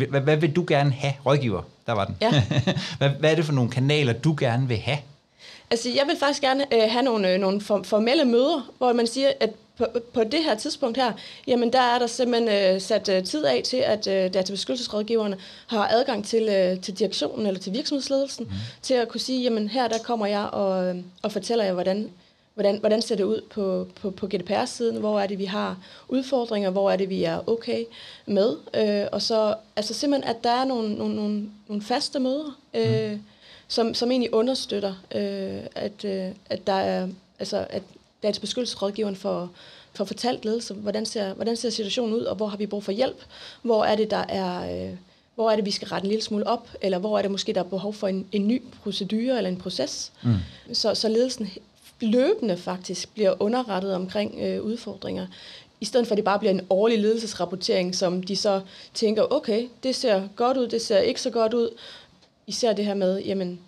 [0.00, 0.06] Ja.
[0.06, 1.12] Hvad, hvad vil du gerne have?
[1.26, 2.16] Rådgiver, der var den.
[2.20, 2.30] Ja.
[2.98, 4.98] hvad, hvad er det for nogle kanaler, du gerne vil have?
[5.70, 9.32] Altså, jeg vil faktisk gerne øh, have nogle, øh, nogle formelle møder, hvor man siger,
[9.40, 11.12] at på, på det her tidspunkt her,
[11.46, 15.88] jamen der er der simpelthen øh, sat øh, tid af til, at øh, databeskyttelsesrådgiverne har
[15.88, 18.52] adgang til, øh, til direktionen eller til virksomhedsledelsen, mm.
[18.82, 22.10] til at kunne sige, jamen her der kommer jeg og, øh, og fortæller jer, hvordan
[22.56, 26.70] hvordan, hvordan ser det ud på, på, på GDPR-siden, hvor er det, vi har udfordringer,
[26.70, 27.84] hvor er det, vi er okay
[28.26, 32.58] med, øh, og så altså simpelthen, at der er nogle, nogle, nogle, nogle faste møder,
[32.74, 33.22] øh, mm.
[33.68, 37.82] som, som egentlig understøtter, øh, at, øh, at der er, altså, at
[38.22, 39.50] databeskyttelsesrådgiveren får,
[39.94, 42.92] får fortalt ledelse, hvordan ser, hvordan ser situationen ud, og hvor har vi brug for
[42.92, 43.24] hjælp,
[43.62, 44.86] hvor er det, der er...
[44.86, 44.96] Øh,
[45.34, 47.52] hvor er det, vi skal rette en lille smule op, eller hvor er det måske,
[47.52, 50.12] der er behov for en, en ny procedure eller en proces.
[50.22, 50.34] Mm.
[50.72, 51.48] Så, så ledelsen
[52.00, 55.26] løbende faktisk bliver underrettet omkring øh, udfordringer,
[55.80, 58.60] i stedet for at det bare bliver en årlig ledelsesrapportering, som de så
[58.94, 61.78] tænker, okay, det ser godt ud, det ser ikke så godt ud.
[62.46, 63.60] Især det her med, jamen,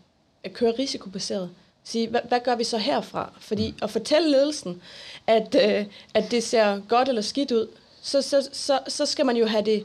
[0.44, 1.50] at køre risikobaseret.
[1.84, 3.32] Sige, hvad, hvad gør vi så herfra?
[3.40, 4.82] Fordi at fortælle ledelsen,
[5.26, 7.68] at, øh, at det ser godt eller skidt ud,
[8.02, 9.84] så, så, så, så skal man jo have det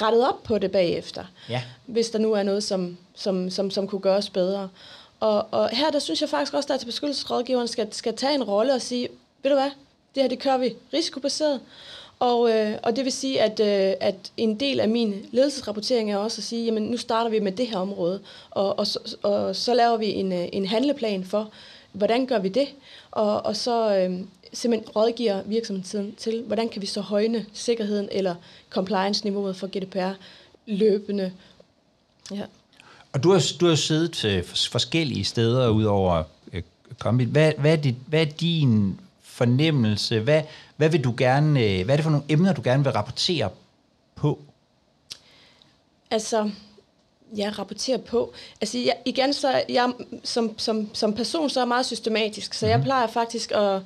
[0.00, 1.24] rettet op på det bagefter.
[1.48, 1.62] Ja.
[1.86, 4.68] Hvis der nu er noget, som, som, som, som kunne gøres bedre.
[5.24, 8.44] Og, og her, der synes jeg faktisk også, at til beskyttelsesrådgiveren skal, skal tage en
[8.44, 9.08] rolle og sige,
[9.42, 9.70] ved du hvad,
[10.14, 11.60] det her, det kører vi risikobaseret.
[12.18, 16.16] Og, øh, og det vil sige, at, øh, at en del af min ledelsesrapportering er
[16.16, 19.56] også at sige, jamen nu starter vi med det her område, og, og, så, og
[19.56, 21.50] så laver vi en, øh, en handleplan for,
[21.92, 22.68] hvordan gør vi det,
[23.10, 24.20] og, og så øh,
[24.52, 28.34] simpelthen rådgiver virksomheden til, hvordan kan vi så højne sikkerheden eller
[28.70, 30.12] compliance-niveauet for GDPR
[30.66, 31.32] løbende.
[32.30, 32.44] Ja.
[33.14, 36.22] Og du har, du har siddet til forskellige steder ud over
[36.52, 36.62] øh.
[37.04, 40.20] Hvad, hvad, er dit, hvad er din fornemmelse?
[40.20, 40.42] Hvad,
[40.76, 43.50] hvad vil du gerne, øh, hvad er det for nogle emner, du gerne vil rapportere
[44.14, 44.38] på?
[46.10, 46.50] Altså,
[47.36, 48.32] ja, rapportere på.
[48.60, 49.92] Altså, jeg, igen, så jeg
[50.24, 52.70] som, som, som person, så er jeg meget systematisk, så mm-hmm.
[52.70, 52.84] jeg mhm.
[52.84, 53.82] plejer faktisk at,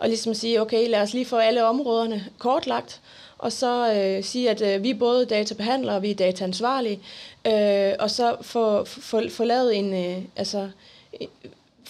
[0.00, 3.00] at ligesom sige, okay, lad os lige få alle områderne kortlagt,
[3.40, 7.00] og så øh, sige, at øh, vi er både databehandlere, og vi er dataansvarlige,
[7.46, 10.68] øh, og så få, få, få lavet en, øh, altså,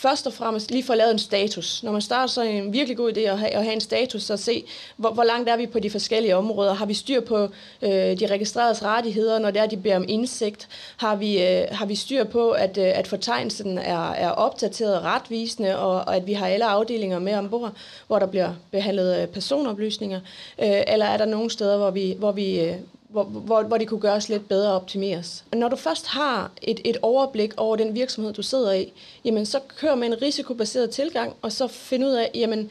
[0.00, 1.82] først og fremmest lige få lavet en status.
[1.82, 3.80] Når man starter, så er det en virkelig god idé at have, at have en
[3.80, 4.64] status så se,
[4.96, 6.74] hvor, hvor langt er vi på de forskellige områder.
[6.74, 7.48] Har vi styr på
[7.82, 10.68] øh, de registreredes rettigheder, når det er, de beder om indsigt?
[10.96, 15.04] Har vi, øh, har vi styr på, at, øh, at fortegnelsen er, er opdateret og
[15.04, 17.72] retvisende, og, og at vi har alle afdelinger med ombord,
[18.06, 20.20] hvor der bliver behandlet øh, personoplysninger?
[20.62, 22.74] Øh, eller er der nogle steder, hvor vi, hvor vi øh,
[23.12, 25.44] hvor, hvor, hvor det kunne gøres lidt bedre og optimeres.
[25.52, 28.92] Når du først har et, et overblik over den virksomhed, du sidder i,
[29.24, 32.70] jamen så kører man en risikobaseret tilgang, og så finder ud af, jamen, øh,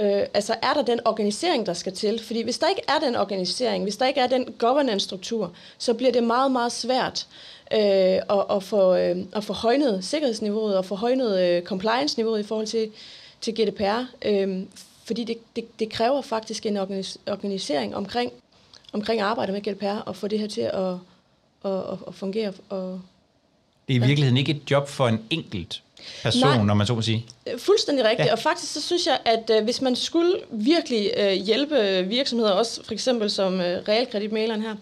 [0.00, 2.22] øh, altså er der den organisering, der skal til?
[2.22, 6.12] Fordi hvis der ikke er den organisering, hvis der ikke er den governance-struktur, så bliver
[6.12, 7.26] det meget, meget svært
[7.72, 12.42] øh, at, at, få, øh, at få højnet sikkerhedsniveauet og få højnet øh, compliance-niveauet i
[12.42, 12.90] forhold til,
[13.40, 14.04] til GDPR.
[14.24, 14.62] Øh,
[15.04, 18.32] fordi det, det, det kræver faktisk en organis- organisering omkring
[18.92, 20.74] omkring arbejdet med GDPR og få det her til at,
[21.64, 22.52] at, at, at fungere.
[22.68, 23.00] Og,
[23.88, 25.82] det er i virkeligheden ikke et job for en enkelt
[26.22, 27.26] person, Nej, når man så må sige.
[27.46, 28.32] Øh, fuldstændig rigtigt, ja.
[28.32, 32.84] og faktisk så synes jeg, at uh, hvis man skulle virkelig uh, hjælpe virksomheder, også
[32.84, 34.74] for eksempel som uh, realkreditmaleren her,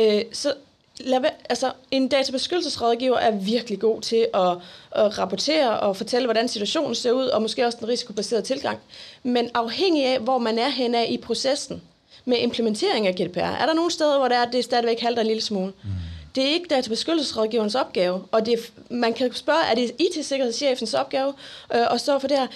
[0.00, 0.54] uh, så
[1.00, 4.50] lad, altså, en databeskyttelsesrådgiver er virkelig god til at,
[4.92, 8.78] at rapportere og fortælle, hvordan situationen ser ud, og måske også den risikobaserede tilgang.
[9.22, 11.82] Men afhængig af, hvor man er henne af i processen,
[12.24, 13.38] med implementering af GDPR?
[13.38, 15.72] Er der nogle steder, hvor det, er, det stadigvæk halter en lille smule?
[15.84, 15.90] Mm.
[16.34, 21.34] Det er ikke databeskyttelsesrådgiverens opgave, og det, man kan spørge, er det IT-sikkerhedschefens opgave,
[21.74, 22.46] øh, og så for det her,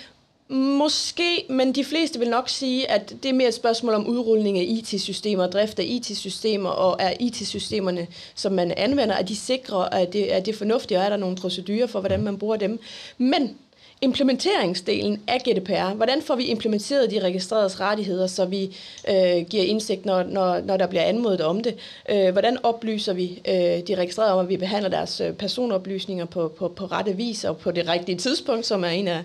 [0.48, 4.58] Måske, men de fleste vil nok sige, at det er mere et spørgsmål om udrulning
[4.58, 10.12] af IT-systemer, drift af IT-systemer, og er IT-systemerne, som man anvender, at de sikrer, at
[10.12, 12.80] det, at det er fornuftigt, og er der nogle procedurer for, hvordan man bruger dem.
[13.18, 13.56] Men
[14.00, 15.94] implementeringsdelen af GDPR.
[15.94, 18.76] Hvordan får vi implementeret de registrerede rettigheder, så vi
[19.08, 21.76] øh, giver indsigt, når, når, når der bliver anmodet om det?
[22.10, 23.54] Øh, hvordan oplyser vi øh,
[23.88, 27.56] de registrerede om, at vi behandler deres øh, personoplysninger på, på, på rette vis og
[27.56, 29.22] på det rigtige tidspunkt, som er en af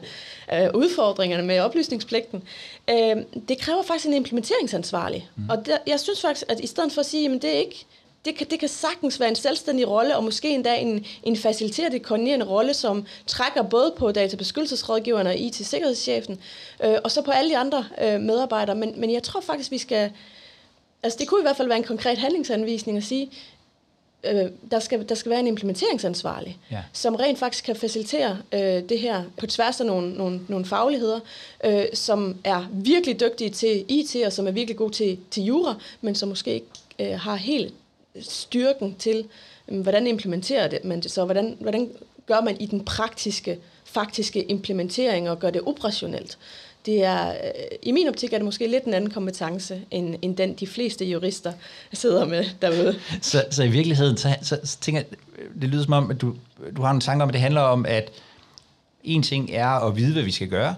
[0.53, 2.43] øh, udfordringerne med oplysningspligten?
[2.89, 3.15] Øh,
[3.47, 5.29] det kræver faktisk en implementeringsansvarlig.
[5.35, 5.49] Mm.
[5.49, 7.85] Og der, jeg synes faktisk, at i stedet for at sige, at det er ikke
[8.25, 11.99] det kan, det kan sagtens være en selvstændig rolle, og måske endda en, en faciliterende,
[11.99, 16.39] koordinerende rolle, som trækker både på databeskyttelsesrådgiverne og IT-sikkerhedschefen,
[16.83, 18.75] øh, og så på alle de andre øh, medarbejdere.
[18.75, 20.11] Men, men jeg tror faktisk, vi skal...
[21.03, 23.31] Altså det kunne i hvert fald være en konkret handlingsanvisning at sige,
[24.23, 26.83] øh, der, skal, der skal være en implementeringsansvarlig, ja.
[26.93, 31.19] som rent faktisk kan facilitere øh, det her på tværs af nogle, nogle, nogle fagligheder,
[31.65, 35.75] øh, som er virkelig dygtige til IT, og som er virkelig gode til, til jura,
[36.01, 36.67] men som måske ikke
[36.99, 37.73] øh, har helt
[38.19, 39.25] styrken til,
[39.67, 41.89] øhm, hvordan implementerer det man det så, hvordan, hvordan
[42.27, 46.37] gør man i den praktiske, faktiske implementering og gør det operationelt.
[46.85, 47.35] Det er, øh,
[47.83, 51.05] I min optik er det måske lidt en anden kompetence, end, end den de fleste
[51.05, 51.53] jurister
[51.93, 52.99] sidder med derude.
[53.21, 55.17] Så, så i virkeligheden, så, så, så tænker jeg,
[55.61, 56.35] det lyder som om, at du,
[56.75, 58.11] du har en tanke om, at det handler om, at
[59.03, 60.75] en ting er at vide, hvad vi skal gøre,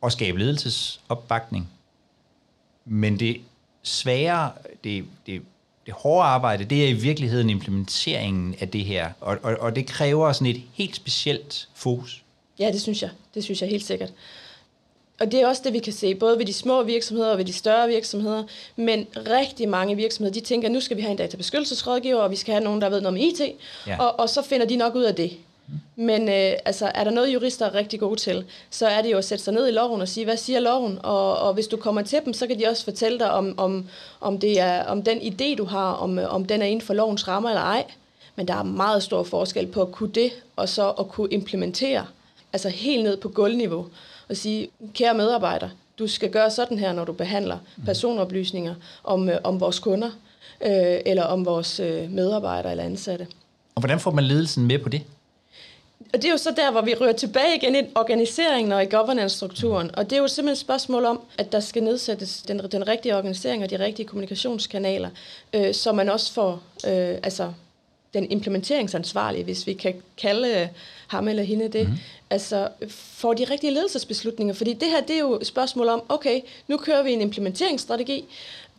[0.00, 1.68] og skabe ledelsesopbakning.
[2.84, 3.40] Men det
[3.82, 4.50] svære,
[4.84, 5.42] det, det
[5.86, 9.86] det hårde arbejde, det er i virkeligheden implementeringen af det her, og, og, og det
[9.86, 12.22] kræver sådan et helt specielt fokus.
[12.58, 13.10] Ja, det synes jeg.
[13.34, 14.12] Det synes jeg helt sikkert.
[15.20, 17.44] Og det er også det, vi kan se, både ved de små virksomheder og ved
[17.44, 18.44] de større virksomheder.
[18.76, 22.36] Men rigtig mange virksomheder, de tænker, at nu skal vi have en databeskyttelsesrådgiver, og vi
[22.36, 23.40] skal have nogen, der ved noget om IT.
[23.86, 24.02] Ja.
[24.02, 25.32] Og, og så finder de nok ud af det.
[25.96, 29.18] Men øh, altså, er der noget, jurister er rigtig gode til, så er det jo
[29.18, 30.98] at sætte sig ned i loven og sige, hvad siger loven?
[31.02, 33.86] Og, og hvis du kommer til dem, så kan de også fortælle dig, om, om,
[34.20, 37.28] om, det er, om den idé, du har, om, om den er inden for lovens
[37.28, 37.84] rammer eller ej.
[38.36, 42.06] Men der er meget stor forskel på at kunne det, og så at kunne implementere,
[42.52, 43.86] altså helt ned på gulvniveau,
[44.28, 49.36] og sige, kære medarbejder, du skal gøre sådan her, når du behandler personoplysninger om, øh,
[49.44, 50.10] om vores kunder,
[50.60, 53.26] øh, eller om vores øh, medarbejdere eller ansatte.
[53.74, 55.02] Og hvordan får man ledelsen med på det?
[56.12, 58.86] Og det er jo så der, hvor vi rører tilbage igen i organiseringen og i
[58.86, 59.90] governance-strukturen.
[59.94, 63.16] Og det er jo simpelthen et spørgsmål om, at der skal nedsættes den, den rigtige
[63.16, 65.10] organisering og de rigtige kommunikationskanaler,
[65.52, 67.52] øh, så man også får øh, altså,
[68.14, 70.68] den implementeringsansvarlige, hvis vi kan kalde
[71.06, 71.94] ham eller hende det, mm.
[72.30, 74.54] altså får de rigtige ledelsesbeslutninger.
[74.54, 78.24] Fordi det her, det er jo et spørgsmål om, okay, nu kører vi en implementeringsstrategi,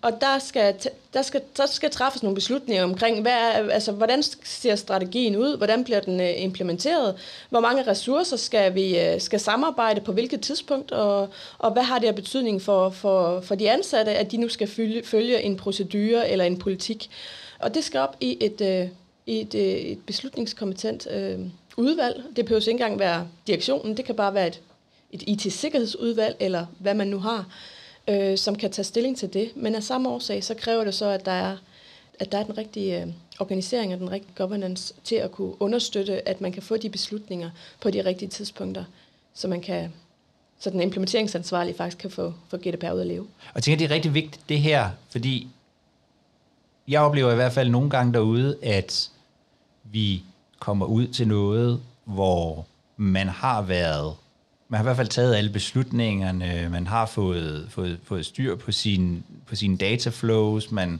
[0.03, 0.75] og der skal,
[1.13, 5.57] der, skal, der skal træffes nogle beslutninger omkring, hvad er, altså, hvordan ser strategien ud,
[5.57, 7.15] hvordan bliver den øh, implementeret,
[7.49, 11.99] hvor mange ressourcer skal vi øh, skal samarbejde på hvilket tidspunkt, og, og hvad har
[11.99, 15.57] det af betydning for, for, for de ansatte, at de nu skal følge, følge en
[15.57, 17.09] procedure eller en politik.
[17.59, 18.87] Og det skal op i et, øh,
[19.25, 19.55] i et,
[19.91, 21.39] et beslutningskompetent øh,
[21.77, 22.23] udvalg.
[22.35, 24.61] Det behøver ikke engang være direktionen, det kan bare være et,
[25.11, 27.45] et IT-sikkerhedsudvalg, eller hvad man nu har
[28.07, 29.51] øh, som kan tage stilling til det.
[29.55, 31.57] Men af samme årsag, så kræver det så, at der er,
[32.19, 33.07] at der er den rigtige øh,
[33.39, 37.49] organisering og den rigtige governance til at kunne understøtte, at man kan få de beslutninger
[37.81, 38.83] på de rigtige tidspunkter,
[39.33, 39.93] så man kan
[40.59, 43.21] så den implementeringsansvarlige faktisk kan få, få GDPR ud at leve.
[43.21, 45.47] Og jeg tænker, det er rigtig vigtigt det her, fordi
[46.87, 49.09] jeg oplever i hvert fald nogle gange derude, at
[49.83, 50.23] vi
[50.59, 52.65] kommer ud til noget, hvor
[52.97, 54.15] man har været
[54.69, 58.71] man har i hvert fald taget alle beslutningerne, man har fået, fået, fået styr på,
[58.71, 60.99] sin, på sine dataflows, man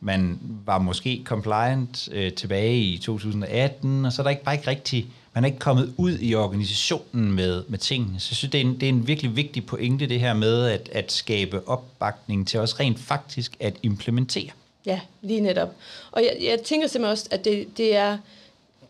[0.00, 4.70] man var måske compliant øh, tilbage i 2018, og så er der ikke bare ikke
[4.70, 8.20] rigtig, man er ikke kommet ud i organisationen med, med tingene.
[8.20, 10.66] Så jeg synes, det er, en, det er en virkelig vigtig pointe, det her med
[10.66, 14.50] at, at skabe opbakning til også rent faktisk at implementere.
[14.86, 15.74] Ja, lige netop.
[16.12, 18.18] Og jeg, jeg tænker simpelthen også, at det, det er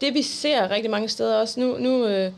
[0.00, 1.60] det, vi ser rigtig mange steder også.
[1.60, 2.32] Nu, nu øh,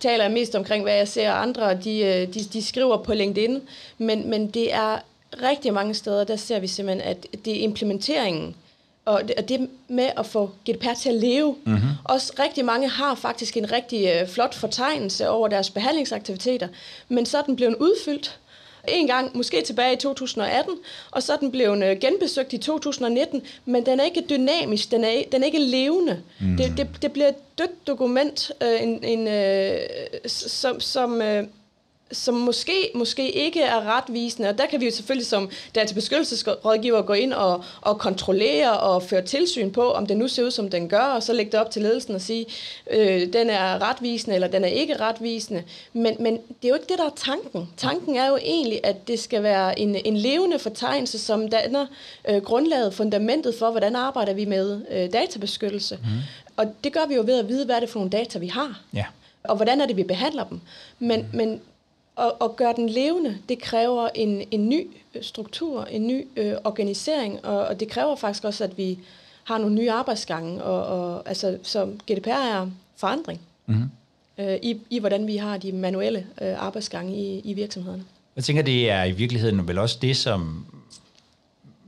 [0.00, 3.62] taler jeg mest omkring, hvad jeg ser andre, de, øh, de, de skriver på LinkedIn,
[3.98, 4.98] men, men det er
[5.42, 8.56] rigtig mange steder, der ser vi simpelthen, at det er implementeringen,
[9.04, 11.56] og det, og det med at få GDPR til at leve.
[11.64, 11.88] Mm-hmm.
[12.04, 16.68] Også rigtig mange har faktisk en rigtig øh, flot fortegnelse over deres behandlingsaktiviteter,
[17.08, 18.38] men så er den blevet udfyldt
[18.88, 20.74] en gang, måske tilbage i 2018,
[21.10, 25.04] og så er den blevet øh, genbesøgt i 2019, men den er ikke dynamisk, den
[25.04, 26.22] er, den er ikke levende.
[26.40, 26.56] Mm.
[26.56, 29.78] Det, det, det bliver et dødt dokument, øh, en, en, øh,
[30.26, 31.44] som, som øh,
[32.12, 37.12] som måske, måske ikke er retvisende, og der kan vi jo selvfølgelig som databeskyttelsesrådgiver gå
[37.12, 40.88] ind og, og kontrollere og føre tilsyn på, om det nu ser ud, som den
[40.88, 42.46] gør, og så lægge det op til ledelsen og sige,
[42.90, 45.62] øh, den er retvisende, eller den er ikke retvisende.
[45.92, 47.68] Men, men det er jo ikke det, der er tanken.
[47.76, 51.86] Tanken er jo egentlig, at det skal være en, en levende fortegnelse, som danner
[52.28, 55.98] øh, grundlaget, fundamentet for, hvordan arbejder vi med øh, databeskyttelse.
[56.02, 56.08] Mm.
[56.56, 58.46] Og det gør vi jo ved at vide, hvad er det for nogle data, vi
[58.46, 58.80] har.
[58.94, 59.04] Ja.
[59.44, 60.60] Og hvordan er det, vi behandler dem.
[60.98, 61.36] Men, mm.
[61.36, 61.60] men
[62.16, 64.86] og, og gøre den levende, det kræver en, en ny
[65.22, 68.98] struktur, en ny øh, organisering, og, og det kræver faktisk også, at vi
[69.44, 73.90] har nogle nye arbejdsgange, og, og altså, så GDPR er forandring mm-hmm.
[74.38, 78.04] øh, i, i, hvordan vi har de manuelle øh, arbejdsgange i, i virksomhederne.
[78.36, 80.66] Jeg tænker, det er i virkeligheden vel også det, som,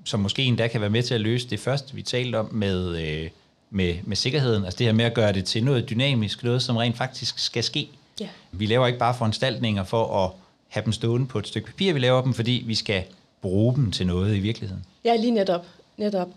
[0.05, 2.97] som måske endda kan være med til at løse det første, vi talte om med,
[2.97, 3.31] øh,
[3.71, 4.65] med, med sikkerheden.
[4.65, 7.65] Altså det her med at gøre det til noget dynamisk, noget som rent faktisk skal
[7.65, 7.89] ske.
[8.21, 8.29] Ja.
[8.53, 10.31] Vi laver ikke bare foranstaltninger for at
[10.69, 13.05] have dem stående på et stykke papir, vi laver dem, fordi vi skal
[13.41, 14.85] bruge dem til noget i virkeligheden.
[15.05, 15.67] Ja, lige netop.
[15.97, 16.29] netop.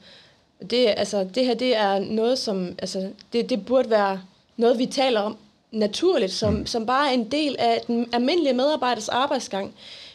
[0.69, 4.21] Det, altså, det her det er noget, som altså, det, det burde være
[4.57, 5.37] noget, vi taler om
[5.71, 6.65] naturligt, som, mm.
[6.65, 9.73] som bare er en del af den almindelige medarbejders arbejdsgang.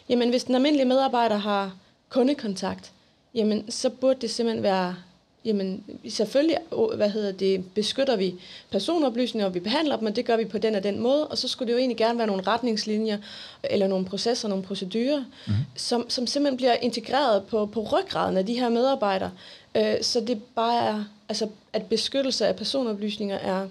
[0.09, 1.73] Jamen, hvis den almindelige medarbejder har
[2.09, 2.93] kundekontakt,
[3.35, 4.97] jamen, så burde det simpelthen være
[5.45, 6.59] jamen selvfølgelig
[6.97, 8.35] hvad hedder det, beskytter vi
[8.71, 11.39] personoplysninger, og vi behandler dem, og det gør vi på den og den måde, og
[11.39, 13.19] så skulle det jo egentlig gerne være nogle retningslinjer,
[13.65, 15.65] eller nogle processer, nogle procedurer, mm-hmm.
[15.75, 19.31] som, som simpelthen bliver integreret på, på ryggraden af de her medarbejdere,
[19.75, 23.69] øh, så det bare er, altså at beskyttelse af personoplysninger er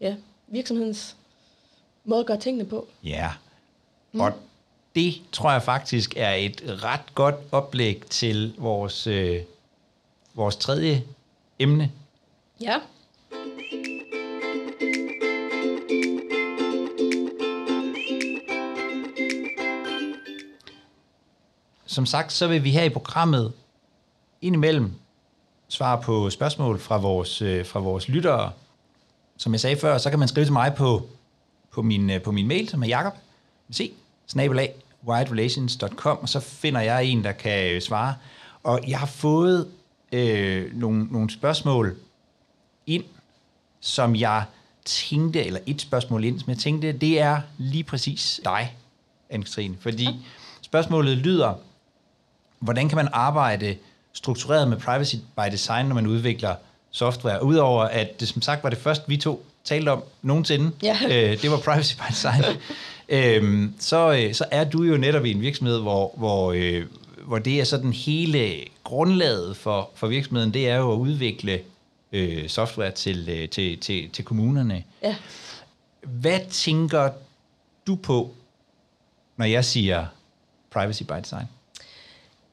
[0.00, 0.14] ja,
[0.48, 1.16] virksomhedens
[2.04, 2.88] måde at gøre tingene på.
[3.04, 3.30] Ja,
[4.12, 4.20] mm.
[4.20, 4.32] og
[4.94, 9.06] det tror jeg faktisk er et ret godt oplæg til vores...
[9.06, 9.40] Øh
[10.38, 11.04] vores tredje
[11.58, 11.92] emne.
[12.60, 12.76] Ja.
[21.86, 23.52] Som sagt, så vil vi her i programmet
[24.42, 24.92] indimellem
[25.68, 28.52] svare på spørgsmål fra vores, øh, fra vores lyttere.
[29.36, 31.02] Som jeg sagde før, så kan man skrive til mig på,
[31.70, 33.14] på, min, øh, på min mail, som er Jakob.
[33.70, 33.92] Se,
[34.26, 34.74] snabelag,
[35.08, 38.14] widerelations.com, og så finder jeg en, der kan øh, svare.
[38.62, 39.68] Og jeg har fået
[40.12, 41.96] øh, nogle, nogle spørgsmål
[42.86, 43.04] ind,
[43.80, 44.44] som jeg
[44.84, 48.76] tænkte, eller et spørgsmål ind, som jeg tænkte, det er lige præcis dig,
[49.30, 49.74] Anne-Katrine.
[49.80, 50.08] Fordi
[50.62, 51.54] spørgsmålet lyder,
[52.58, 53.76] hvordan kan man arbejde
[54.12, 56.54] struktureret med privacy by design, når man udvikler
[56.90, 57.44] software?
[57.44, 60.98] Udover at det som sagt var det første, vi to talte om nogensinde, ja.
[61.12, 62.42] øh, det var privacy by design.
[63.08, 66.86] øhm, så, øh, så er du jo netop i en virksomhed, hvor, hvor, øh,
[67.28, 71.60] hvor det er sådan hele grundlaget for, for virksomheden, det er jo at udvikle
[72.12, 74.84] øh, software til, øh, til, til, til kommunerne.
[75.02, 75.16] Ja.
[76.02, 77.10] Hvad tænker
[77.86, 78.30] du på,
[79.36, 80.06] når jeg siger
[80.70, 81.46] privacy by design?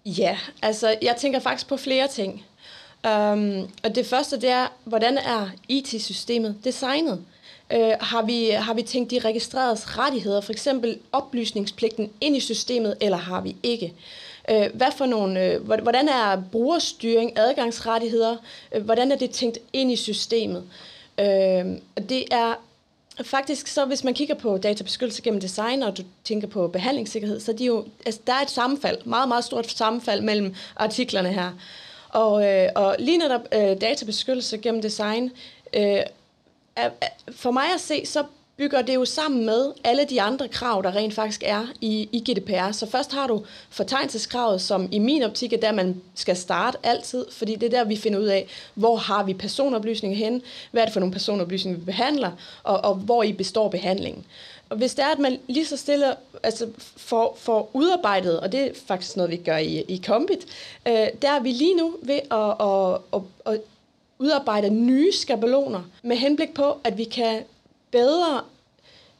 [0.05, 2.45] Ja, altså jeg tænker faktisk på flere ting.
[3.03, 7.25] Um, og det første, det er, hvordan er IT-systemet designet?
[7.75, 12.97] Uh, har, vi, har vi tænkt de registrerede rettigheder, for eksempel oplysningspligten, ind i systemet,
[13.01, 13.93] eller har vi ikke?
[14.51, 18.37] Øh, hvad for nogle, øh, hvordan er brugerstyring, adgangsrettigheder,
[18.75, 20.63] øh, hvordan er det tænkt ind i systemet?
[21.19, 21.65] Øh,
[22.09, 22.53] det er
[23.23, 27.53] faktisk så, hvis man kigger på databeskyttelse gennem design, og du tænker på behandlingssikkerhed, så
[27.53, 31.51] de jo, altså, der er et sammenfald, meget, meget stort sammenfald mellem artiklerne her.
[32.09, 35.31] Og, øh, og lige netop øh, databeskyttelse gennem design,
[35.73, 35.99] øh,
[36.75, 36.89] er,
[37.31, 38.23] for mig at se, så
[38.57, 42.19] bygger det jo sammen med alle de andre krav, der rent faktisk er i, i
[42.31, 42.71] GDPR.
[42.71, 47.25] Så først har du fortegnelseskravet, som i min optik er der, man skal starte altid,
[47.31, 50.41] fordi det er der, vi finder ud af, hvor har vi personoplysninger hen,
[50.71, 52.31] hvad er det for nogle personoplysninger, vi behandler,
[52.63, 54.25] og, og hvor i består behandlingen.
[54.69, 56.05] Og hvis det er, at man lige så stille
[56.43, 60.45] altså får, får udarbejdet, og det er faktisk noget, vi gør i, i Combit,
[60.87, 63.61] øh, der er vi lige nu ved at, at, at, at
[64.19, 67.43] udarbejde nye skabeloner med henblik på, at vi kan
[67.91, 68.41] bedre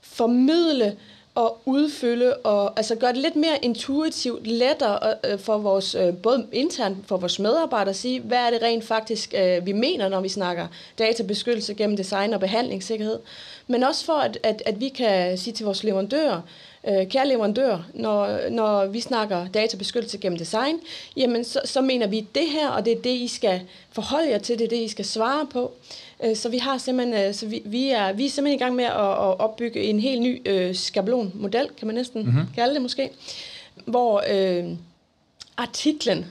[0.01, 0.97] formidle
[1.36, 6.18] og udfylde og altså gøre det lidt mere intuitivt, lettere øh, øh, for vores, øh,
[6.18, 10.09] både internt for vores medarbejdere at sige, hvad er det rent faktisk, øh, vi mener,
[10.09, 10.68] når vi snakker
[10.99, 13.20] databeskyttelse gennem design og behandlingssikkerhed.
[13.68, 16.41] Men også for, at, at, at vi kan sige til vores leverandører,
[16.88, 20.79] øh, kære leverandør, når, når vi snakker databeskyttelse gennem design,
[21.17, 23.61] jamen så, så mener vi det her, og det er det, I skal
[23.91, 25.71] forholde jer til, det er det, I skal svare på.
[26.23, 28.75] Øh, så vi har simpelthen, øh, så vi, vi, er, vi er simpelthen i gang
[28.75, 32.45] med at, at opbygge en helt ny øh, skabelonmodel, kan man næsten mm-hmm.
[32.55, 33.09] kalde det måske,
[33.86, 34.65] hvor øh,
[35.57, 36.25] artiklen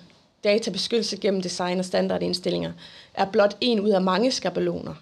[0.45, 2.73] databeskyttelse gennem design og standardindstillinger
[3.15, 4.95] er blot en ud af mange skabeloner.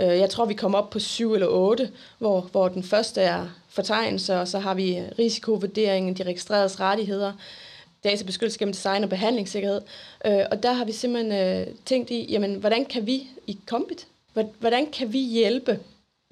[0.00, 3.46] Øh, jeg tror, vi kommer op på syv eller otte, hvor, hvor den første er
[3.68, 7.32] fortegnelse, og så har vi risikovurderingen, de registreredes rettigheder,
[8.04, 9.80] databeskyttelse gennem design og behandlingssikkerhed.
[10.24, 14.06] Øh, og der har vi simpelthen øh, tænkt i, jamen, hvordan kan vi i Compit,
[14.60, 15.78] hvordan kan vi hjælpe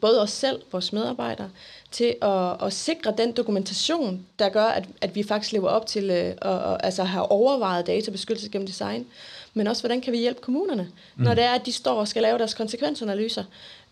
[0.01, 1.51] både os selv, vores medarbejdere,
[1.91, 6.11] til at, at sikre den dokumentation, der gør, at, at vi faktisk lever op til
[6.11, 9.07] øh, at, at altså have overvejet databeskyttelse gennem design,
[9.55, 11.25] men også hvordan kan vi hjælpe kommunerne, mm.
[11.25, 13.45] når det er, at de står og skal lave deres konsekvensanalyser.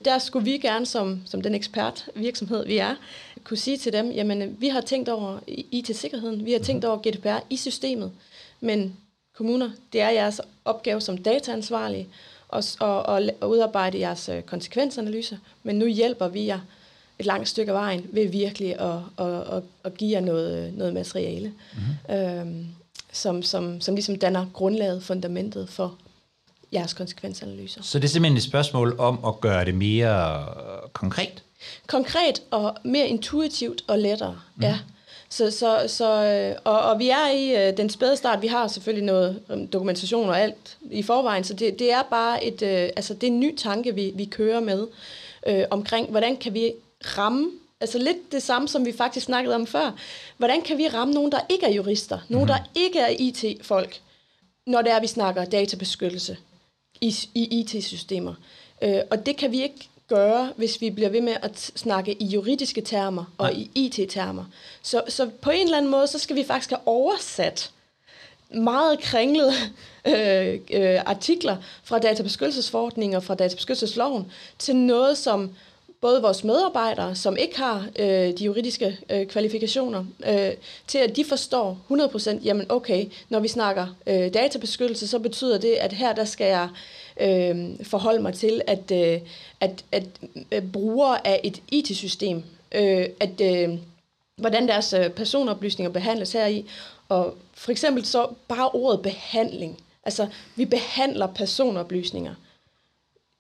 [0.05, 2.95] Der skulle vi gerne, som, som den ekspert virksomhed vi er,
[3.45, 7.45] kunne sige til dem, jamen vi har tænkt over IT-sikkerheden, vi har tænkt over GDPR
[7.51, 8.13] i systemet,
[8.61, 8.97] men
[9.37, 12.09] kommuner, det er jeres opgave som dataansvarlige,
[12.49, 16.61] og, og, og udarbejde jeres øh, konsekvensanalyser, men nu hjælper vi jer
[17.19, 20.95] et langt stykke af vejen ved virkelig at, at, at, at give jer noget, noget
[20.95, 22.17] materiale, mm-hmm.
[22.17, 22.67] øhm,
[23.17, 25.99] som, som, som ligesom danner grundlaget, fundamentet for
[26.73, 27.83] jeres konsekvensanalyser.
[27.83, 30.47] Så det er simpelthen et spørgsmål om at gøre det mere
[30.93, 31.43] konkret?
[31.87, 34.63] Konkret og mere intuitivt og lettere, mm.
[34.63, 34.79] ja.
[35.29, 38.43] Så, så, så, øh, og, og vi er i øh, den spæde start.
[38.43, 42.45] Vi har selvfølgelig noget um, dokumentation og alt i forvejen, så det, det er bare
[42.45, 44.87] et, øh, altså det er en ny tanke, vi, vi kører med
[45.47, 46.73] øh, omkring, hvordan kan vi
[47.19, 47.51] ramme
[47.81, 49.93] Altså lidt det samme, som vi faktisk snakkede om før.
[50.37, 52.19] Hvordan kan vi ramme nogen, der ikke er jurister?
[52.29, 52.67] Nogen, der mhm.
[52.75, 54.01] ikke er IT-folk,
[54.67, 56.37] når det er, vi snakker databeskyttelse
[57.01, 58.35] i, i IT-systemer.
[58.83, 62.25] Øh, og det kan vi ikke gøre, hvis vi bliver ved med at snakke i
[62.25, 63.67] juridiske termer og Nej.
[63.75, 64.45] i IT-termer.
[64.83, 67.71] Så, så på en eller anden måde, så skal vi faktisk have oversat
[68.51, 69.53] meget kringlede
[70.09, 75.51] øh, øh, artikler fra databeskyttelsesforordningen og fra databeskyttelsesloven til noget, som
[76.07, 80.53] både vores medarbejdere, som ikke har øh, de juridiske øh, kvalifikationer, øh,
[80.87, 85.73] til at de forstår 100%, jamen okay, når vi snakker øh, databeskyttelse, så betyder det,
[85.73, 86.69] at her der skal jeg
[87.21, 89.21] øh, forholde mig til, at, øh,
[89.61, 90.05] at, at,
[90.53, 92.43] øh, brugere af et IT-system,
[92.73, 93.79] øh, at øh,
[94.41, 96.65] hvordan deres øh, personoplysninger behandles heri,
[97.09, 100.27] og for eksempel så bare ordet behandling, altså
[100.57, 102.35] vi behandler personoplysninger,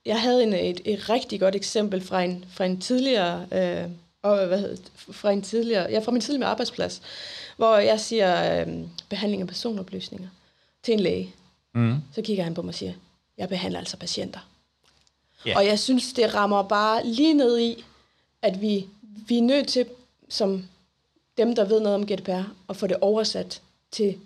[0.06, 3.90] jeg havde en, et, et rigtig godt eksempel fra en, fra en tidligere, øh,
[4.22, 7.02] og, hvad hedder, fra en tidligere, ja, fra min tidligere arbejdsplads,
[7.56, 8.74] hvor jeg siger øh,
[9.08, 10.28] behandling af personoplysninger
[10.82, 11.34] til en læge.
[11.74, 11.96] Mm.
[12.12, 12.92] Så kigger han på mig og siger,
[13.38, 14.40] jeg behandler altså patienter.
[15.46, 15.56] Yeah.
[15.56, 17.84] Og jeg synes, det rammer bare lige ned i,
[18.42, 18.86] at vi,
[19.28, 19.86] vi er nødt til,
[20.28, 20.64] som
[21.36, 24.18] dem, der ved noget om GDPR, at få det oversat til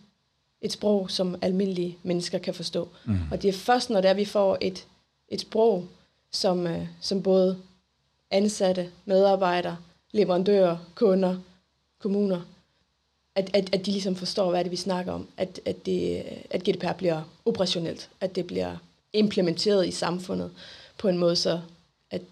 [0.61, 2.89] et sprog, som almindelige mennesker kan forstå.
[3.05, 3.19] Mm.
[3.31, 4.87] Og det er først, når det er, vi får et
[5.31, 5.89] et sprog,
[6.31, 7.59] som, øh, som både
[8.31, 9.77] ansatte, medarbejdere,
[10.13, 11.37] leverandører, kunder,
[11.99, 12.41] kommuner,
[13.35, 16.63] at, at, at de ligesom forstår, hvad det vi snakker om, at, at, det, at
[16.63, 18.77] GDPR bliver operationelt, at det bliver
[19.13, 20.51] implementeret i samfundet
[20.99, 21.61] på en måde, så,
[22.11, 22.23] at,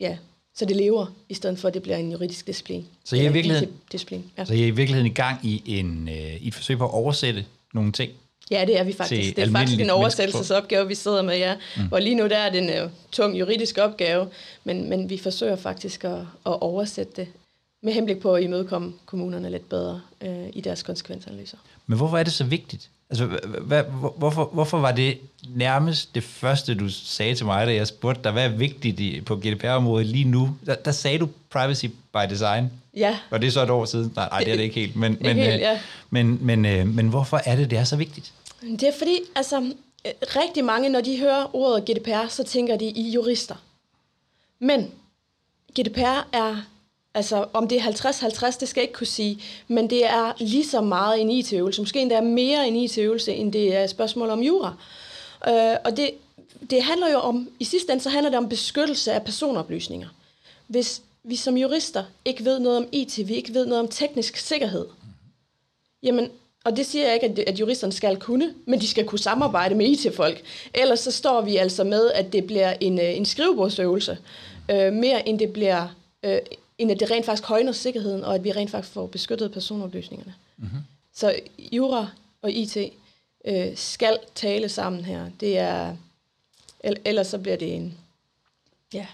[0.00, 0.18] ja,
[0.54, 2.86] så det lever, i stedet for at det bliver en juridisk disciplin.
[3.04, 4.44] Så I er i virkeligheden, disciplin, ja.
[4.44, 6.90] så I er i virkeligheden i gang i, en, øh, i et forsøg på at
[6.90, 8.12] oversætte nogle ting
[8.50, 9.36] Ja, det er vi faktisk.
[9.36, 11.54] Det er faktisk en oversættelsesopgave, vi sidder med, ja.
[11.76, 11.82] Mm.
[11.90, 14.28] Og lige nu der er det en uh, tung juridisk opgave,
[14.64, 17.28] men, men vi forsøger faktisk at, at oversætte det
[17.82, 21.56] med henblik på at imødekomme kommunerne lidt bedre uh, i deres konsekvensanalyser.
[21.86, 22.90] Men hvorfor er det så vigtigt?
[23.20, 23.82] Altså, hvad,
[24.16, 28.32] hvorfor, hvorfor var det nærmest det første, du sagde til mig, da jeg spurgte dig,
[28.32, 30.56] hvad er vigtigt på GDPR-området lige nu?
[30.66, 32.70] Der, der sagde du privacy by design.
[32.96, 33.18] Ja.
[33.30, 34.12] Og det er så et år siden.
[34.16, 34.96] Nej, nej det er det ikke helt.
[34.96, 35.80] Men, men, helt, øh, ja.
[36.10, 38.32] men, men, men, øh, men hvorfor er det, det er så vigtigt?
[38.60, 39.72] Det er fordi, altså,
[40.20, 43.54] rigtig mange, når de hører ordet GDPR, så tænker de i jurister.
[44.58, 44.90] Men
[45.80, 46.56] GDPR er,
[47.14, 50.66] altså om det er 50-50, det skal jeg ikke kunne sige, men det er lige
[50.66, 51.80] så meget en IT-øvelse.
[51.80, 54.74] Måske endda mere en IT-øvelse, end det er et spørgsmål om jura.
[55.48, 56.10] Øh, og det,
[56.70, 60.08] det handler jo om, i sidste ende, så handler det om beskyttelse af personoplysninger.
[60.66, 64.36] Hvis vi som jurister ikke ved noget om IT, vi ikke ved noget om teknisk
[64.36, 64.86] sikkerhed,
[66.02, 66.30] jamen,
[66.64, 69.74] og det siger jeg ikke, at, at juristerne skal kunne, men de skal kunne samarbejde
[69.74, 70.42] med IT-folk.
[70.74, 74.18] Ellers så står vi altså med, at det bliver en, øh, en skrivebordsøvelse,
[74.70, 75.88] øh, mere end det bliver,
[76.22, 76.38] øh,
[76.78, 80.34] end at det rent faktisk højner sikkerheden, og at vi rent faktisk får beskyttet personoplysningerne.
[80.56, 80.78] Mm-hmm.
[81.14, 82.08] Så jura
[82.42, 82.76] og IT
[83.44, 85.30] øh, skal tale sammen her.
[85.40, 85.96] Det er,
[86.80, 87.98] ellers så bliver det en,
[88.92, 89.06] ja.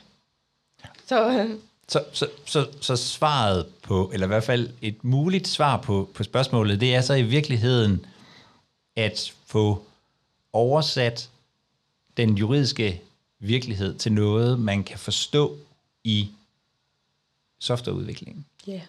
[1.07, 1.51] Så, øh,
[1.89, 6.23] så, så, så, så svaret på, eller i hvert fald et muligt svar på, på
[6.23, 8.07] spørgsmålet, det er så i virkeligheden
[8.97, 9.83] at få
[10.53, 11.29] oversat
[12.17, 13.01] den juridiske
[13.39, 15.57] virkelighed til noget, man kan forstå
[16.05, 16.29] i
[17.61, 18.47] softwareudviklingen.
[18.67, 18.73] Ja.
[18.73, 18.83] Yeah.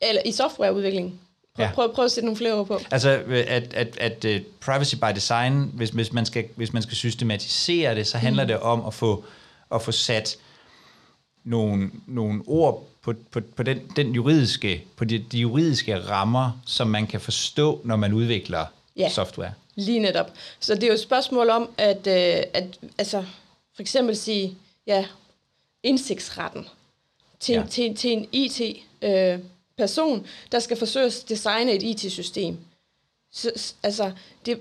[0.00, 1.20] Eller i softwareudviklingen.
[1.54, 1.72] Prøv, ja.
[1.74, 2.80] prøv, prøv at sætte nogle flere ord på.
[2.90, 3.10] Altså,
[3.48, 7.94] at, at, at uh, privacy by design, hvis, hvis, man skal, hvis man skal systematisere
[7.94, 8.48] det, så handler mm.
[8.48, 9.24] det om at få,
[9.74, 10.36] at få sat
[11.44, 16.88] nogle, nogle ord på, på, på den, den juridiske, på de, de juridiske rammer, som
[16.88, 19.52] man kan forstå, når man udvikler ja, software.
[19.74, 20.30] lige netop.
[20.60, 23.24] Så det er jo et spørgsmål om, at, øh, at altså,
[23.74, 25.06] for eksempel sige, ja,
[25.82, 26.66] indsigtsretten
[27.44, 27.62] til, ja.
[27.70, 32.58] til, til en IT-person, øh, der skal forsøge at designe et IT-system.
[33.32, 34.12] Så, altså,
[34.46, 34.60] det,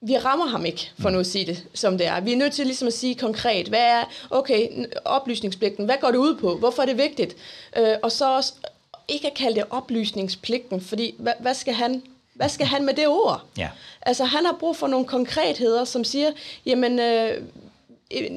[0.00, 2.20] vi rammer ham ikke, for nu at sige det, som det er.
[2.20, 6.18] Vi er nødt til ligesom at sige konkret, hvad er, okay, oplysningspligten, hvad går det
[6.18, 6.56] ud på?
[6.56, 7.36] Hvorfor er det vigtigt?
[7.76, 8.52] Øh, og så også
[9.08, 12.02] ikke at kalde det oplysningspligten, fordi hvad, hvad, skal han,
[12.34, 13.44] hvad skal han med det ord?
[13.58, 13.68] Ja.
[14.02, 16.30] Altså, han har brug for nogle konkretheder, som siger,
[16.66, 17.42] jamen, øh,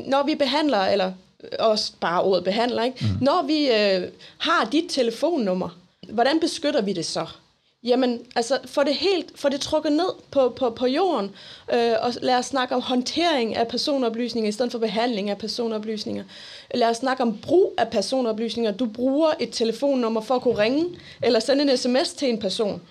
[0.08, 1.14] når vi behandler, eller
[1.60, 2.98] også bare ordet behandler, ikke?
[3.02, 3.26] Mm.
[3.26, 5.70] når vi øh, har dit telefonnummer,
[6.10, 7.26] hvordan beskytter vi det så?
[7.84, 11.32] Jamen, altså, få det helt, få det trukket ned på, på, på jorden,
[11.74, 16.24] øh, og lad os snakke om håndtering af personoplysninger i stedet for behandling af personoplysninger.
[16.74, 18.72] Lad os snakke om brug af personoplysninger.
[18.72, 20.86] Du bruger et telefonnummer for at kunne ringe,
[21.22, 22.82] eller sende en sms til en person.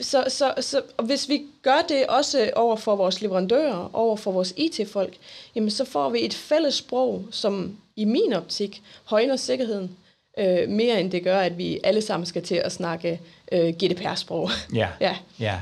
[0.00, 4.32] Så, så, så og hvis vi gør det også over for vores leverandører, over for
[4.32, 5.16] vores IT-folk,
[5.54, 9.96] jamen så får vi et fælles sprog, som i min optik højner sikkerheden
[10.38, 13.20] øh, mere end det gør, at vi alle sammen skal til at snakke
[13.52, 14.50] øh, GDPR-sprog.
[14.74, 15.16] Ja, ja.
[15.40, 15.60] ja.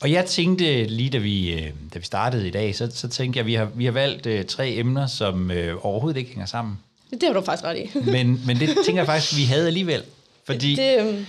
[0.00, 3.36] Og jeg tænkte lige da vi, øh, da vi startede i dag, så, så tænkte
[3.36, 6.46] jeg, at vi har, vi har valgt øh, tre emner, som øh, overhovedet ikke hænger
[6.46, 6.78] sammen.
[7.10, 7.98] Det har du faktisk ret i.
[8.10, 10.02] men, men det tænker jeg faktisk, vi havde alligevel.
[10.44, 11.24] Fordi, det, øh...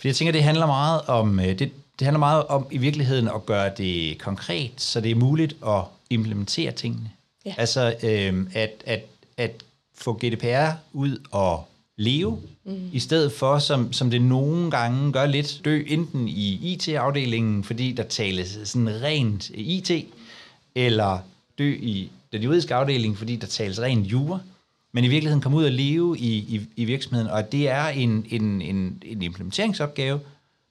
[0.00, 1.58] fordi jeg tænker, det handler meget om, øh, det,
[1.98, 5.82] det handler meget om i virkeligheden at gøre det konkret, så det er muligt at
[6.10, 7.10] implementere tingene.
[7.46, 7.54] Ja.
[7.58, 9.04] Altså øh, at, at,
[9.36, 11.64] at få GDPR ud og
[11.96, 12.90] leve, mm.
[12.92, 17.92] i stedet for, som, som det nogle gange gør lidt, dø enten i IT-afdelingen, fordi
[17.92, 19.90] der tales sådan rent IT,
[20.74, 21.18] eller
[21.58, 24.38] dø i den juridiske afdeling, fordi der tales rent jura,
[24.92, 28.26] men i virkeligheden komme ud og leve i, i, i virksomheden, og det er en,
[28.30, 30.20] en, en, en implementeringsopgave,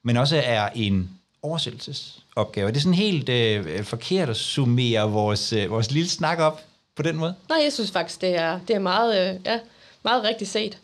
[0.04, 1.10] men også er en
[1.42, 2.68] oversættelsesopgave.
[2.68, 6.62] Det er sådan helt øh, forkert at summere vores, øh, vores lille snak op
[6.96, 7.36] på den måde.
[7.50, 9.60] Nej, jeg synes faktisk, det er, det er meget, øh, ja,
[10.04, 10.78] meget rigtigt set.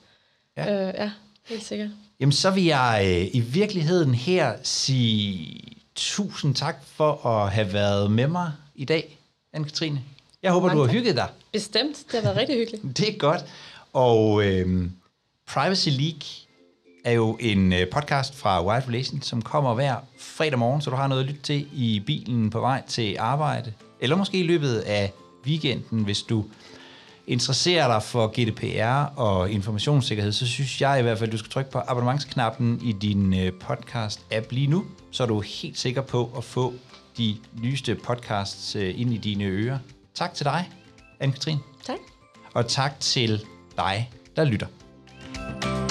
[0.57, 1.11] Ja, øh, ja
[1.45, 1.89] helt sikkert.
[2.19, 5.61] Jamen, så vil jeg øh, i virkeligheden her sige
[5.95, 9.17] tusind tak for at have været med mig i dag,
[9.57, 9.97] Anne-Katrine.
[10.45, 11.27] Jeg håber, du har hygget dig.
[11.51, 11.97] Bestemt.
[12.11, 12.83] Det har været rigtig hyggeligt.
[12.97, 13.45] det er godt.
[13.93, 14.89] Og øh,
[15.47, 16.21] Privacy League
[17.05, 20.95] er jo en øh, podcast fra Wired Relations, som kommer hver fredag morgen, så du
[20.95, 23.73] har noget at lytte til i bilen på vej til arbejde.
[23.99, 25.13] Eller måske i løbet af
[25.45, 26.45] weekenden, hvis du
[27.27, 31.51] interesserer dig for GDPR og informationssikkerhed, så synes jeg i hvert fald, at du skal
[31.51, 36.31] trykke på abonnementsknappen i din øh, podcast-app lige nu, så er du helt sikker på
[36.37, 36.73] at få
[37.17, 39.79] de nyeste podcasts øh, ind i dine ører.
[40.15, 40.71] Tak til dig,
[41.19, 41.97] anne katrin Tak.
[42.53, 43.45] Og tak til
[43.77, 44.67] dig, der lytter.
[45.35, 45.84] thank you